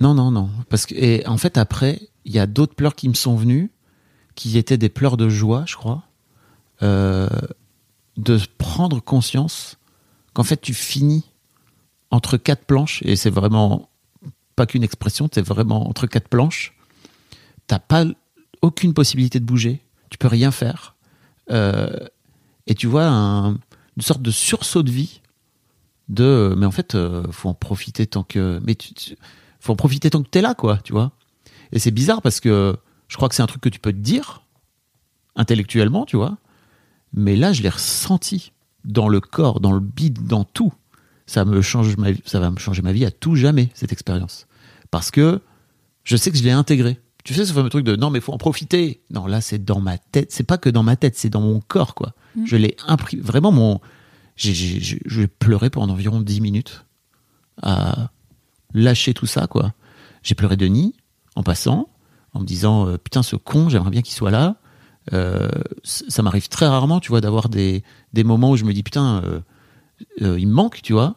Non, 0.00 0.14
non, 0.14 0.32
non. 0.32 0.48
Parce 0.68 0.86
que, 0.86 0.94
et 0.96 1.24
en 1.28 1.36
fait, 1.38 1.56
après, 1.58 2.00
il 2.28 2.34
y 2.34 2.38
a 2.38 2.46
d'autres 2.46 2.74
pleurs 2.74 2.94
qui 2.94 3.08
me 3.08 3.14
sont 3.14 3.34
venus, 3.36 3.70
qui 4.34 4.58
étaient 4.58 4.76
des 4.78 4.90
pleurs 4.90 5.16
de 5.16 5.28
joie, 5.30 5.64
je 5.66 5.76
crois, 5.76 6.04
euh, 6.82 7.28
de 8.18 8.38
prendre 8.58 9.00
conscience 9.00 9.78
qu'en 10.34 10.44
fait, 10.44 10.60
tu 10.60 10.74
finis 10.74 11.24
entre 12.10 12.36
quatre 12.36 12.64
planches, 12.64 13.02
et 13.04 13.16
c'est 13.16 13.30
vraiment 13.30 13.88
pas 14.56 14.66
qu'une 14.66 14.82
expression, 14.82 15.28
c'est 15.32 15.40
vraiment 15.46 15.88
entre 15.88 16.06
quatre 16.06 16.28
planches. 16.28 16.74
T'as 17.66 17.78
pas 17.78 18.04
aucune 18.62 18.92
possibilité 18.92 19.40
de 19.40 19.44
bouger, 19.44 19.80
tu 20.10 20.18
peux 20.18 20.28
rien 20.28 20.50
faire. 20.50 20.96
Euh, 21.50 21.88
et 22.66 22.74
tu 22.74 22.86
vois 22.86 23.06
un- 23.06 23.52
une 23.54 24.02
sorte 24.02 24.20
de 24.22 24.30
sursaut 24.30 24.82
de 24.82 24.90
vie 24.90 25.22
de 26.10 26.54
mais 26.56 26.66
en 26.66 26.70
fait 26.70 26.94
euh, 26.94 27.24
faut 27.32 27.48
en 27.48 27.54
profiter 27.54 28.06
tant 28.06 28.22
que 28.22 28.60
mais 28.64 28.74
tu, 28.74 28.92
tu- 28.94 29.16
faut 29.60 29.72
en 29.72 29.76
profiter 29.76 30.08
tant 30.10 30.22
que 30.22 30.28
t'es 30.28 30.40
là 30.40 30.54
quoi 30.54 30.78
tu 30.78 30.92
vois 30.92 31.12
et 31.72 31.78
c'est 31.78 31.90
bizarre 31.90 32.22
parce 32.22 32.40
que 32.40 32.76
je 33.08 33.16
crois 33.16 33.28
que 33.28 33.34
c'est 33.34 33.42
un 33.42 33.46
truc 33.46 33.62
que 33.62 33.68
tu 33.68 33.80
peux 33.80 33.92
te 33.92 33.98
dire 33.98 34.42
intellectuellement 35.36 36.04
tu 36.04 36.16
vois 36.16 36.38
mais 37.12 37.36
là 37.36 37.52
je 37.52 37.62
l'ai 37.62 37.68
ressenti 37.68 38.52
dans 38.84 39.08
le 39.08 39.20
corps, 39.20 39.60
dans 39.60 39.72
le 39.72 39.80
bide, 39.80 40.26
dans 40.26 40.44
tout. 40.44 40.72
Ça 41.26 41.44
me 41.44 41.60
change 41.60 41.96
ma 41.96 42.10
vie, 42.10 42.22
ça 42.24 42.40
va 42.40 42.50
me 42.50 42.58
changer 42.58 42.82
ma 42.82 42.92
vie 42.92 43.04
à 43.04 43.10
tout 43.10 43.36
jamais 43.36 43.68
cette 43.74 43.92
expérience. 43.92 44.46
Parce 44.90 45.10
que 45.10 45.40
je 46.04 46.16
sais 46.16 46.30
que 46.30 46.38
je 46.38 46.42
l'ai 46.42 46.50
intégré. 46.50 46.98
Tu 47.24 47.34
sais 47.34 47.44
ce 47.44 47.52
fameux 47.52 47.68
truc 47.68 47.84
de 47.84 47.96
non 47.96 48.08
mais 48.08 48.20
faut 48.20 48.32
en 48.32 48.38
profiter. 48.38 49.02
Non 49.10 49.26
là 49.26 49.40
c'est 49.40 49.62
dans 49.62 49.80
ma 49.80 49.98
tête, 49.98 50.32
c'est 50.32 50.44
pas 50.44 50.56
que 50.56 50.70
dans 50.70 50.82
ma 50.82 50.96
tête, 50.96 51.16
c'est 51.16 51.28
dans 51.28 51.42
mon 51.42 51.60
corps 51.60 51.94
quoi. 51.94 52.14
Je 52.44 52.56
l'ai 52.56 52.76
imprimé 52.86 53.22
vraiment 53.22 53.52
mon 53.52 53.80
j'ai 54.36 55.26
pleurais 55.26 55.68
pendant 55.68 55.92
environ 55.92 56.20
10 56.20 56.40
minutes 56.40 56.84
à 57.60 58.10
lâcher 58.72 59.12
tout 59.12 59.26
ça 59.26 59.46
quoi. 59.46 59.74
J'ai 60.22 60.34
pleuré 60.34 60.56
de 60.56 60.66
nid 60.66 60.94
en 61.36 61.42
passant 61.42 61.88
en 62.32 62.40
me 62.40 62.46
disant 62.46 62.86
euh, 62.86 62.98
putain 62.98 63.22
ce 63.22 63.36
con, 63.36 63.68
j'aimerais 63.68 63.90
bien 63.90 64.02
qu'il 64.02 64.14
soit 64.14 64.30
là. 64.30 64.56
Euh, 65.12 65.48
ça 65.82 66.22
m'arrive 66.22 66.48
très 66.48 66.66
rarement, 66.66 67.00
tu 67.00 67.08
vois, 67.08 67.20
d'avoir 67.20 67.48
des, 67.48 67.82
des 68.12 68.24
moments 68.24 68.50
où 68.50 68.56
je 68.56 68.64
me 68.64 68.72
dis 68.72 68.82
putain, 68.82 69.22
euh, 70.20 70.38
il 70.38 70.46
me 70.46 70.52
manque, 70.52 70.82
tu 70.82 70.92
vois. 70.92 71.16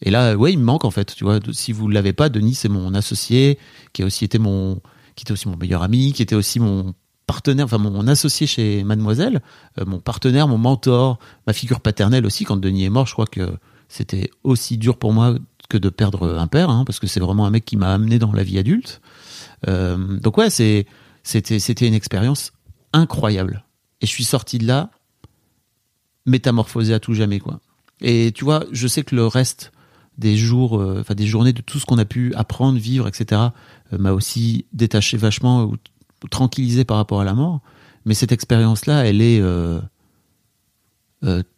Et 0.00 0.10
là, 0.10 0.36
ouais, 0.36 0.52
il 0.52 0.58
me 0.58 0.64
manque 0.64 0.84
en 0.84 0.90
fait, 0.90 1.14
tu 1.14 1.24
vois. 1.24 1.38
Si 1.52 1.72
vous 1.72 1.88
l'avez 1.88 2.12
pas, 2.12 2.28
Denis, 2.28 2.54
c'est 2.54 2.68
mon 2.68 2.94
associé, 2.94 3.58
qui 3.92 4.02
a 4.02 4.06
aussi 4.06 4.24
été 4.24 4.38
mon, 4.38 4.80
qui 5.16 5.24
était 5.24 5.32
aussi 5.32 5.48
mon 5.48 5.56
meilleur 5.56 5.82
ami, 5.82 6.12
qui 6.12 6.22
était 6.22 6.34
aussi 6.34 6.60
mon 6.60 6.94
partenaire, 7.26 7.66
enfin 7.66 7.78
mon 7.78 8.06
associé 8.06 8.46
chez 8.46 8.84
Mademoiselle, 8.84 9.42
mon 9.86 9.98
partenaire, 9.98 10.48
mon 10.48 10.58
mentor, 10.58 11.18
ma 11.46 11.52
figure 11.52 11.80
paternelle 11.80 12.26
aussi. 12.26 12.44
Quand 12.44 12.56
Denis 12.56 12.84
est 12.84 12.90
mort, 12.90 13.06
je 13.06 13.12
crois 13.12 13.26
que 13.26 13.56
c'était 13.88 14.30
aussi 14.44 14.76
dur 14.78 14.98
pour 14.98 15.12
moi 15.12 15.36
que 15.68 15.78
de 15.78 15.88
perdre 15.88 16.38
un 16.38 16.46
père, 16.46 16.70
hein, 16.70 16.84
parce 16.84 16.98
que 16.98 17.06
c'est 17.06 17.20
vraiment 17.20 17.46
un 17.46 17.50
mec 17.50 17.64
qui 17.64 17.76
m'a 17.76 17.92
amené 17.92 18.18
dans 18.18 18.32
la 18.32 18.42
vie 18.42 18.58
adulte. 18.58 19.00
Euh, 19.68 19.96
donc 20.18 20.36
ouais, 20.36 20.50
c'est 20.50 20.86
c'était 21.22 21.86
une 21.86 21.94
expérience 21.94 22.52
incroyable. 22.92 23.64
Et 24.00 24.06
je 24.06 24.10
suis 24.10 24.24
sorti 24.24 24.58
de 24.58 24.66
là 24.66 24.90
métamorphosé 26.26 26.92
à 26.92 27.00
tout 27.00 27.14
jamais 27.14 27.40
quoi. 27.40 27.60
Et 28.00 28.32
tu 28.34 28.44
vois, 28.44 28.64
je 28.72 28.86
sais 28.86 29.02
que 29.02 29.14
le 29.14 29.26
reste 29.26 29.72
des 30.18 30.36
jours, 30.36 30.78
euh, 30.78 31.02
des 31.16 31.26
journées 31.26 31.52
de 31.52 31.62
tout 31.62 31.78
ce 31.78 31.86
qu'on 31.86 31.98
a 31.98 32.04
pu 32.04 32.34
apprendre, 32.34 32.78
vivre, 32.78 33.08
etc. 33.08 33.40
euh, 33.92 33.98
m'a 33.98 34.12
aussi 34.12 34.66
détaché 34.72 35.16
vachement 35.16 35.64
ou, 35.64 35.76
tranquillisé 36.30 36.84
par 36.84 36.98
rapport 36.98 37.20
à 37.20 37.24
la 37.24 37.34
mort. 37.34 37.60
Mais 38.04 38.14
cette 38.14 38.32
expérience-là, 38.32 39.06
elle 39.06 39.22
est 39.22 39.42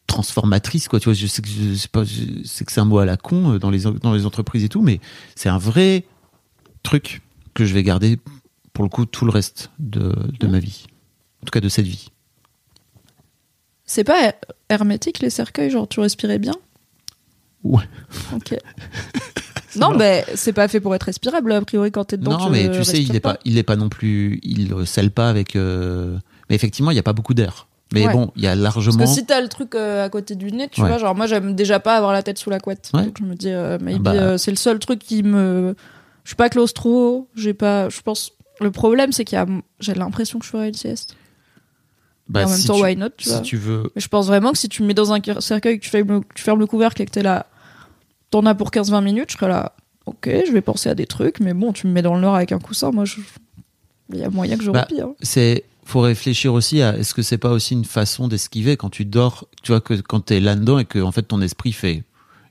transformatrice, 0.06 0.88
quoi. 0.88 1.00
Tu 1.00 1.04
vois, 1.06 1.14
je 1.14 1.26
sais 1.26 1.42
que 1.42 1.48
je 1.48 1.74
sais 1.74 1.88
pas, 1.88 2.04
sais 2.44 2.64
que 2.64 2.72
c'est 2.72 2.80
un 2.80 2.84
mot 2.84 2.98
à 2.98 3.04
la 3.04 3.16
con 3.16 3.52
euh, 3.54 3.58
dans 3.58 3.70
les 3.70 3.80
dans 3.80 4.14
les 4.14 4.26
entreprises 4.26 4.64
et 4.64 4.68
tout, 4.68 4.82
mais 4.82 5.00
c'est 5.34 5.48
un 5.48 5.58
vrai 5.58 6.04
truc 6.82 7.22
que 7.54 7.64
je 7.64 7.74
vais 7.74 7.82
garder 7.82 8.18
pour 8.72 8.84
le 8.84 8.90
coup 8.90 9.06
tout 9.06 9.24
le 9.24 9.30
reste 9.30 9.70
de, 9.78 10.14
de 10.38 10.46
ma 10.46 10.58
vie, 10.58 10.84
en 11.42 11.46
tout 11.46 11.50
cas 11.50 11.60
de 11.60 11.68
cette 11.68 11.86
vie. 11.86 12.08
C'est 13.84 14.04
pas 14.04 14.20
her- 14.22 14.34
hermétique 14.68 15.20
les 15.20 15.30
cercueils, 15.30 15.70
genre 15.70 15.88
tu 15.88 16.00
respirais 16.00 16.38
bien? 16.38 16.54
Ouais. 17.64 17.84
Ok. 18.34 18.54
non, 19.76 19.96
mais 19.96 20.24
c'est 20.34 20.52
pas 20.52 20.68
fait 20.68 20.80
pour 20.80 20.94
être 20.94 21.04
respirable, 21.04 21.52
a 21.52 21.60
priori, 21.62 21.90
quand 21.90 22.04
t'es 22.04 22.16
dedans. 22.16 22.38
non, 22.38 22.50
mais 22.50 22.70
tu 22.70 22.84
sais, 22.84 23.02
il 23.02 23.14
est 23.16 23.20
pas, 23.20 23.38
il 23.44 23.58
est 23.58 23.62
pas 23.62 23.76
non 23.76 23.88
plus, 23.88 24.38
il 24.42 24.86
scelle 24.86 25.10
pas 25.10 25.28
avec. 25.28 25.56
euh, 25.56 26.18
Mais 26.48 26.56
effectivement, 26.56 26.90
il 26.90 26.96
y 26.96 27.00
a 27.00 27.02
pas 27.02 27.12
beaucoup 27.12 27.34
d'air. 27.34 27.66
Mais 27.92 28.06
Ouais. 28.06 28.12
bon, 28.12 28.32
il 28.34 28.42
y 28.42 28.46
a 28.46 28.50
Parce 28.50 28.60
largement. 28.62 28.98
que 29.04 29.06
si 29.06 29.24
t'as 29.24 29.40
le 29.40 29.48
truc 29.48 29.74
euh, 29.76 30.04
à 30.04 30.08
côté 30.08 30.34
du 30.34 30.50
nez, 30.50 30.68
tu 30.68 30.80
Ouais. 30.82 30.88
vois, 30.88 30.98
genre 30.98 31.14
moi 31.14 31.26
j'aime 31.26 31.54
déjà 31.54 31.78
pas 31.78 31.96
avoir 31.96 32.12
la 32.12 32.22
tête 32.22 32.36
sous 32.38 32.50
la 32.50 32.58
couette. 32.58 32.90
Ouais. 32.94 33.04
Donc 33.04 33.16
je 33.20 33.24
me 33.24 33.34
dis, 33.34 33.48
euh, 33.50 33.78
maybe 33.80 34.02
Bah. 34.02 34.12
euh, 34.12 34.38
c'est 34.38 34.50
le 34.50 34.56
seul 34.56 34.78
truc 34.80 34.98
qui 34.98 35.22
me. 35.22 35.74
Je 36.24 36.30
suis 36.30 36.36
pas 36.36 36.48
claustro, 36.48 37.28
j'ai 37.36 37.54
pas. 37.54 37.88
Je 37.88 38.00
pense. 38.00 38.32
Le 38.60 38.70
problème 38.72 39.12
c'est 39.12 39.24
qu'il 39.24 39.36
y 39.36 39.40
a. 39.40 39.46
J'ai 39.78 39.94
l'impression 39.94 40.38
que 40.40 40.44
je 40.44 40.50
ferais 40.50 40.68
une 40.68 40.74
sieste. 40.74 41.14
bah, 42.28 42.44
en 42.44 42.48
même 42.48 42.58
si 42.58 42.66
temps, 42.66 42.74
tu- 42.74 42.82
why 42.82 42.96
not, 42.96 43.10
tu 43.16 43.24
si 43.28 43.30
vois. 43.30 43.40
tu 43.40 43.56
veux, 43.56 43.90
Mais 43.94 44.00
je 44.02 44.08
pense 44.08 44.26
vraiment 44.26 44.50
que 44.50 44.58
si 44.58 44.68
tu 44.68 44.82
me 44.82 44.88
mets 44.88 44.94
dans 44.94 45.12
un 45.12 45.20
cercueil, 45.38 45.78
que 45.78 45.84
tu 45.84 45.90
fermes 45.90 46.08
le, 46.08 46.20
tu 46.34 46.42
fermes 46.42 46.58
le 46.58 46.66
couvercle 46.66 47.00
et 47.02 47.06
que 47.06 47.12
t'es 47.12 47.22
là, 47.22 47.46
t'en 48.30 48.44
as 48.46 48.54
pour 48.56 48.70
15-20 48.72 49.00
minutes, 49.04 49.30
je 49.30 49.36
serais 49.36 49.46
là, 49.48 49.74
ok, 50.06 50.28
je 50.44 50.50
vais 50.52 50.60
penser 50.60 50.88
à 50.88 50.96
des 50.96 51.06
trucs, 51.06 51.38
mais 51.38 51.54
bon, 51.54 51.72
tu 51.72 51.86
me 51.86 51.92
mets 51.92 52.02
dans 52.02 52.16
le 52.16 52.20
noir 52.20 52.34
avec 52.34 52.50
un 52.50 52.58
coussin, 52.58 52.90
moi, 52.90 53.04
je- 53.04 53.20
il 54.12 54.18
y 54.18 54.24
a 54.24 54.28
moyen 54.30 54.56
que 54.56 54.64
je 54.64 54.72
Bah, 54.72 54.88
hein. 55.00 55.12
c'est 55.22 55.62
faut 55.86 56.00
réfléchir 56.00 56.52
aussi 56.52 56.82
à 56.82 56.96
est-ce 56.98 57.14
que 57.14 57.22
c'est 57.22 57.38
pas 57.38 57.50
aussi 57.50 57.74
une 57.74 57.84
façon 57.84 58.28
d'esquiver 58.28 58.76
quand 58.76 58.90
tu 58.90 59.04
dors 59.04 59.46
tu 59.62 59.72
vois 59.72 59.80
que 59.80 59.94
quand 59.94 60.20
t'es 60.20 60.40
là 60.40 60.54
dedans 60.56 60.78
et 60.78 60.84
que 60.84 60.98
en 60.98 61.12
fait 61.12 61.22
ton 61.22 61.40
esprit 61.40 61.72
fait 61.72 62.04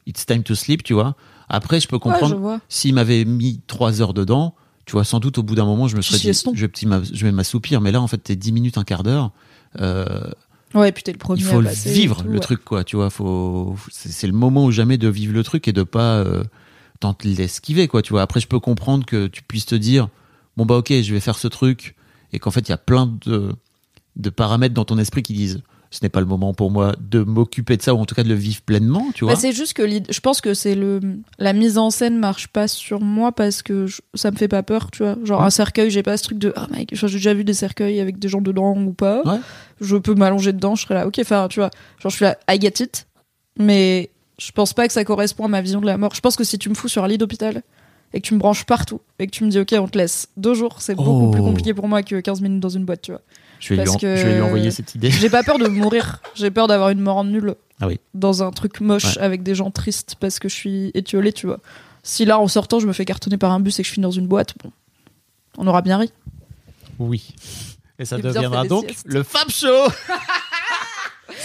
it's 0.07 0.25
time 0.25 0.41
to 0.43 0.55
sleep 0.55 0.83
tu 0.83 0.93
vois 0.93 1.15
après 1.49 1.79
je 1.79 1.87
peux 1.87 1.97
Ouais, 1.97 1.99
je 2.05 2.11
comprendre 2.11 2.37
vois. 2.37 2.59
s'il 2.69 2.93
m'avait 2.95 3.25
mis 3.25 3.61
trois 3.67 4.01
heures 4.01 4.13
dedans 4.13 4.55
tu 4.85 4.93
vois 4.93 5.03
sans 5.03 5.19
doute 5.19 5.37
au 5.37 5.43
bout 5.43 5.55
d'un 5.55 5.65
moment 5.65 5.87
je 5.87 5.95
me 5.97 6.01
serais 6.01 6.17
dit 6.17 6.31
je 6.53 6.61
vais, 6.61 6.67
petit 6.67 6.87
je 7.13 7.25
vais 7.25 7.31
m'assoupir 7.31 7.81
mais 7.81 7.91
là 7.91 8.01
en 8.01 8.07
fait 8.07 8.17
t'es 8.19 8.35
10 8.35 8.51
minutes 8.51 8.77
un 8.77 8.83
quart 8.83 9.03
d'heure 9.03 9.31
euh, 9.79 10.05
Ouais, 10.73 10.91
puis 10.91 11.03
t'es 11.03 11.13
le 11.13 11.17
premier 11.17 11.39
il 11.41 11.45
faut 11.45 11.59
à 11.59 11.63
passer 11.63 11.91
vivre 11.93 12.17
tout, 12.21 12.27
le 12.27 12.33
ouais. 12.33 12.39
truc 12.39 12.63
quoi 12.65 12.83
tu 12.83 12.95
vois 12.97 13.09
faut 13.09 13.75
c'est 13.91 14.11
c'est 14.11 14.27
le 14.27 14.33
moment 14.33 14.65
ou 14.65 14.71
jamais 14.71 14.97
de 14.97 15.07
vivre 15.07 15.33
le 15.33 15.43
truc 15.43 15.67
et 15.67 15.73
de 15.73 15.83
pas 15.83 16.15
euh, 16.17 16.43
tenter 16.99 17.29
l'esquiver 17.33 17.87
quoi 17.87 18.01
tu 18.01 18.11
vois 18.11 18.21
après 18.21 18.39
je 18.41 18.47
peux 18.47 18.59
comprendre 18.59 19.05
que 19.05 19.27
tu 19.27 19.41
puisses 19.43 19.65
te 19.65 19.75
dire 19.75 20.09
bon 20.57 20.65
bah 20.65 20.75
ok 20.77 20.89
je 21.01 21.13
vais 21.13 21.19
faire 21.21 21.37
ce 21.37 21.47
truc 21.47 21.95
et 22.35 22.39
qu'en 22.39 22.51
fait 22.51 22.61
il 22.61 22.69
y 22.69 22.73
a 22.73 22.77
plein 22.77 23.11
de 23.25 23.51
de 24.15 24.29
paramètres 24.29 24.73
dans 24.75 24.85
ton 24.85 24.97
esprit 24.97 25.23
qui 25.23 25.33
disent 25.33 25.61
ce 25.91 25.99
n'est 26.03 26.09
pas 26.09 26.19
le 26.19 26.25
moment 26.25 26.53
pour 26.53 26.71
moi 26.71 26.93
de 26.99 27.19
m'occuper 27.23 27.77
de 27.77 27.81
ça 27.81 27.93
ou 27.93 27.99
en 27.99 28.05
tout 28.05 28.15
cas 28.15 28.23
de 28.23 28.27
le 28.29 28.35
vivre 28.35 28.61
pleinement 28.61 29.11
tu 29.13 29.23
vois 29.23 29.33
Bah, 29.33 29.39
c'est 29.39 29.51
juste 29.53 29.73
que 29.73 29.87
je 29.87 30.19
pense 30.19 30.41
que 30.41 30.53
c'est 30.53 30.75
le 30.75 30.99
la 31.39 31.53
mise 31.53 31.77
en 31.77 31.89
scène 31.89 32.17
marche 32.17 32.47
pas 32.47 32.67
sur 32.67 32.99
moi 33.01 33.31
parce 33.31 33.61
que 33.61 33.87
je- 33.87 34.01
ça 34.13 34.31
me 34.31 34.35
fait 34.35 34.47
pas 34.49 34.63
peur, 34.63 34.89
tu 34.91 35.03
vois. 35.03 35.15
Genre 35.23 35.39
Ouais. 35.39 35.45
un 35.45 35.49
cercueil, 35.49 35.89
j'ai 35.91 36.03
pas 36.03 36.17
ce 36.17 36.23
truc 36.23 36.37
de 36.39 36.51
ah 36.55 36.67
mec, 36.71 36.89
j'ai 36.93 37.07
déjà 37.07 37.33
vu 37.33 37.43
des 37.45 37.53
cercueils 37.53 37.99
avec 38.01 38.19
des 38.19 38.27
gens 38.27 38.41
dedans 38.41 38.75
ou 38.77 38.91
pas. 38.93 39.21
Ouais. 39.25 39.39
Je 39.79 39.95
peux 39.95 40.15
m'allonger 40.15 40.51
dedans, 40.53 40.75
je 40.75 40.83
serais 40.83 40.95
là. 40.95 41.07
OK, 41.07 41.17
enfin, 41.19 41.47
tu 41.49 41.59
vois, 41.61 41.69
genre 42.01 42.09
je 42.09 42.15
suis 42.15 42.25
là 42.25 42.37
I 42.49 42.59
get 42.59 42.83
it, 42.83 43.07
mais 43.57 44.09
je 44.37 44.51
pense 44.51 44.73
pas 44.73 44.87
que 44.87 44.93
ça 44.93 45.05
correspond 45.05 45.45
à 45.45 45.49
ma 45.49 45.61
vision 45.61 45.79
de 45.81 45.85
la 45.85 45.97
mort. 45.97 46.13
Je 46.15 46.19
pense 46.21 46.35
que 46.35 46.43
si 46.43 46.57
tu 46.57 46.67
me 46.69 46.75
fous 46.75 46.89
sur 46.89 47.03
un 47.03 47.07
lit 47.07 47.17
d'hôpital 47.17 47.61
et 48.15 48.21
que 48.21 48.25
tu 48.27 48.33
me 48.33 48.39
branches 48.39 48.63
partout 48.65 49.01
et 49.19 49.27
que 49.27 49.31
tu 49.31 49.43
me 49.43 49.49
dis 49.51 49.59
OK, 49.59 49.75
on 49.77 49.87
te 49.87 49.97
laisse 49.97 50.29
deux 50.37 50.55
jours, 50.55 50.77
c'est 50.81 50.95
beaucoup 50.95 51.27
Oh. 51.27 51.31
plus 51.31 51.41
compliqué 51.41 51.73
pour 51.75 51.87
moi 51.87 52.01
que 52.01 52.19
15 52.19 52.41
minutes 52.41 52.59
dans 52.61 52.69
une 52.69 52.85
boîte, 52.85 53.01
tu 53.03 53.11
vois. 53.11 53.21
je 53.59 53.69
vais, 53.69 53.75
lui 53.75 53.83
parce 53.83 53.95
en- 53.95 53.99
que- 53.99 54.15
je 54.15 54.25
vais 54.25 54.33
lui 54.35 54.41
envoyer 54.41 54.71
cette 54.71 54.95
idée 54.95 55.11
J'ai 55.11 55.29
pas 55.29 55.43
peur 55.43 55.57
de 55.59 55.67
mourir, 55.67 56.21
j'ai 56.33 56.49
peur 56.49 56.67
d'avoir 56.67 56.89
une 56.89 57.01
mort 57.01 57.23
nulle 57.23 57.55
ah 57.81 57.87
oui 57.87 57.99
dans 58.13 58.41
un 58.41 58.51
truc 58.51 58.79
moche 58.81 59.17
Ouais. 59.17 59.21
avec 59.21 59.43
des 59.43 59.53
gens 59.53 59.69
tristes 59.69 60.15
parce 60.19 60.39
que 60.39 60.47
je 60.49 60.55
suis 60.55 60.91
étiolée, 60.93 61.33
tu 61.33 61.45
vois. 61.45 61.59
Si 62.03 62.23
là, 62.25 62.39
en 62.39 62.47
sortant, 62.47 62.79
je 62.79 62.87
me 62.87 62.93
fais 62.93 63.03
cartonner 63.05 63.37
par 63.37 63.51
un 63.51 63.59
bus 63.59 63.79
et 63.79 63.83
que 63.83 63.87
je 63.87 63.93
finis 63.93 64.03
dans 64.03 64.11
une 64.11 64.27
boîte, 64.27 64.53
bon, 64.63 64.71
on 65.57 65.67
aura 65.67 65.81
bien 65.81 65.97
ri. 65.97 66.11
oui 66.99 67.33
et 67.99 68.05
ça 68.05 68.17
Et 68.17 68.21
deviendra 68.21 68.65
donc 68.65 68.85
siestes. 68.85 69.05
le 69.07 69.23
Fab 69.23 69.49
Show 69.49 69.67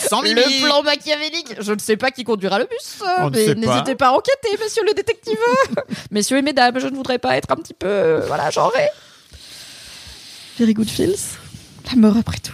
sans 0.08 0.22
Mimi 0.22 0.34
Le 0.34 0.66
plan 0.66 0.82
machiavélique 0.82 1.54
Je 1.60 1.72
ne 1.72 1.78
sais 1.78 1.96
pas 1.96 2.10
qui 2.10 2.24
conduira 2.24 2.58
le 2.58 2.64
bus, 2.66 3.02
On 3.18 3.30
ne 3.30 3.36
mais 3.36 3.54
pas. 3.54 3.54
n'hésitez 3.54 3.94
pas 3.94 4.08
à 4.08 4.12
enquêter, 4.12 4.56
messieurs 4.60 4.84
les 4.86 4.94
détectives 4.94 5.36
Messieurs 6.10 6.38
et 6.38 6.42
mesdames, 6.42 6.78
je 6.78 6.86
ne 6.86 6.94
voudrais 6.96 7.18
pas 7.18 7.36
être 7.36 7.50
un 7.52 7.56
petit 7.56 7.74
peu, 7.74 7.86
euh, 7.86 8.20
voilà, 8.26 8.50
genré. 8.50 8.88
Very 10.58 10.74
good 10.74 10.88
feels. 10.90 11.16
La 11.90 11.96
mort 11.96 12.16
après 12.18 12.38
tout. 12.38 12.52